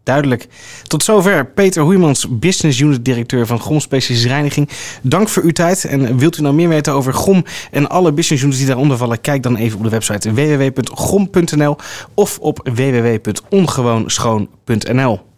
Duidelijk. 0.03 0.47
Tot 0.87 1.03
zover 1.03 1.45
Peter 1.45 1.83
Hoeimans, 1.83 2.27
business 2.29 2.79
unit 2.79 3.05
directeur 3.05 3.45
van 3.45 3.59
GOM 3.59 3.79
Specialistische 3.79 4.33
Reiniging. 4.33 4.69
Dank 5.01 5.29
voor 5.29 5.43
uw 5.43 5.51
tijd. 5.51 5.85
En 5.85 6.17
wilt 6.17 6.37
u 6.37 6.41
nou 6.41 6.55
meer 6.55 6.69
weten 6.69 6.93
over 6.93 7.13
GOM 7.13 7.45
en 7.71 7.89
alle 7.89 8.11
business 8.11 8.43
units 8.43 8.57
die 8.57 8.67
daaronder 8.67 8.97
vallen? 8.97 9.21
Kijk 9.21 9.43
dan 9.43 9.55
even 9.55 9.77
op 9.77 9.83
de 9.83 9.89
website 9.89 10.33
www.gom.nl 10.33 11.75
of 12.13 12.39
op 12.39 12.69
www.ongewoonschoon.nl. 12.73 15.32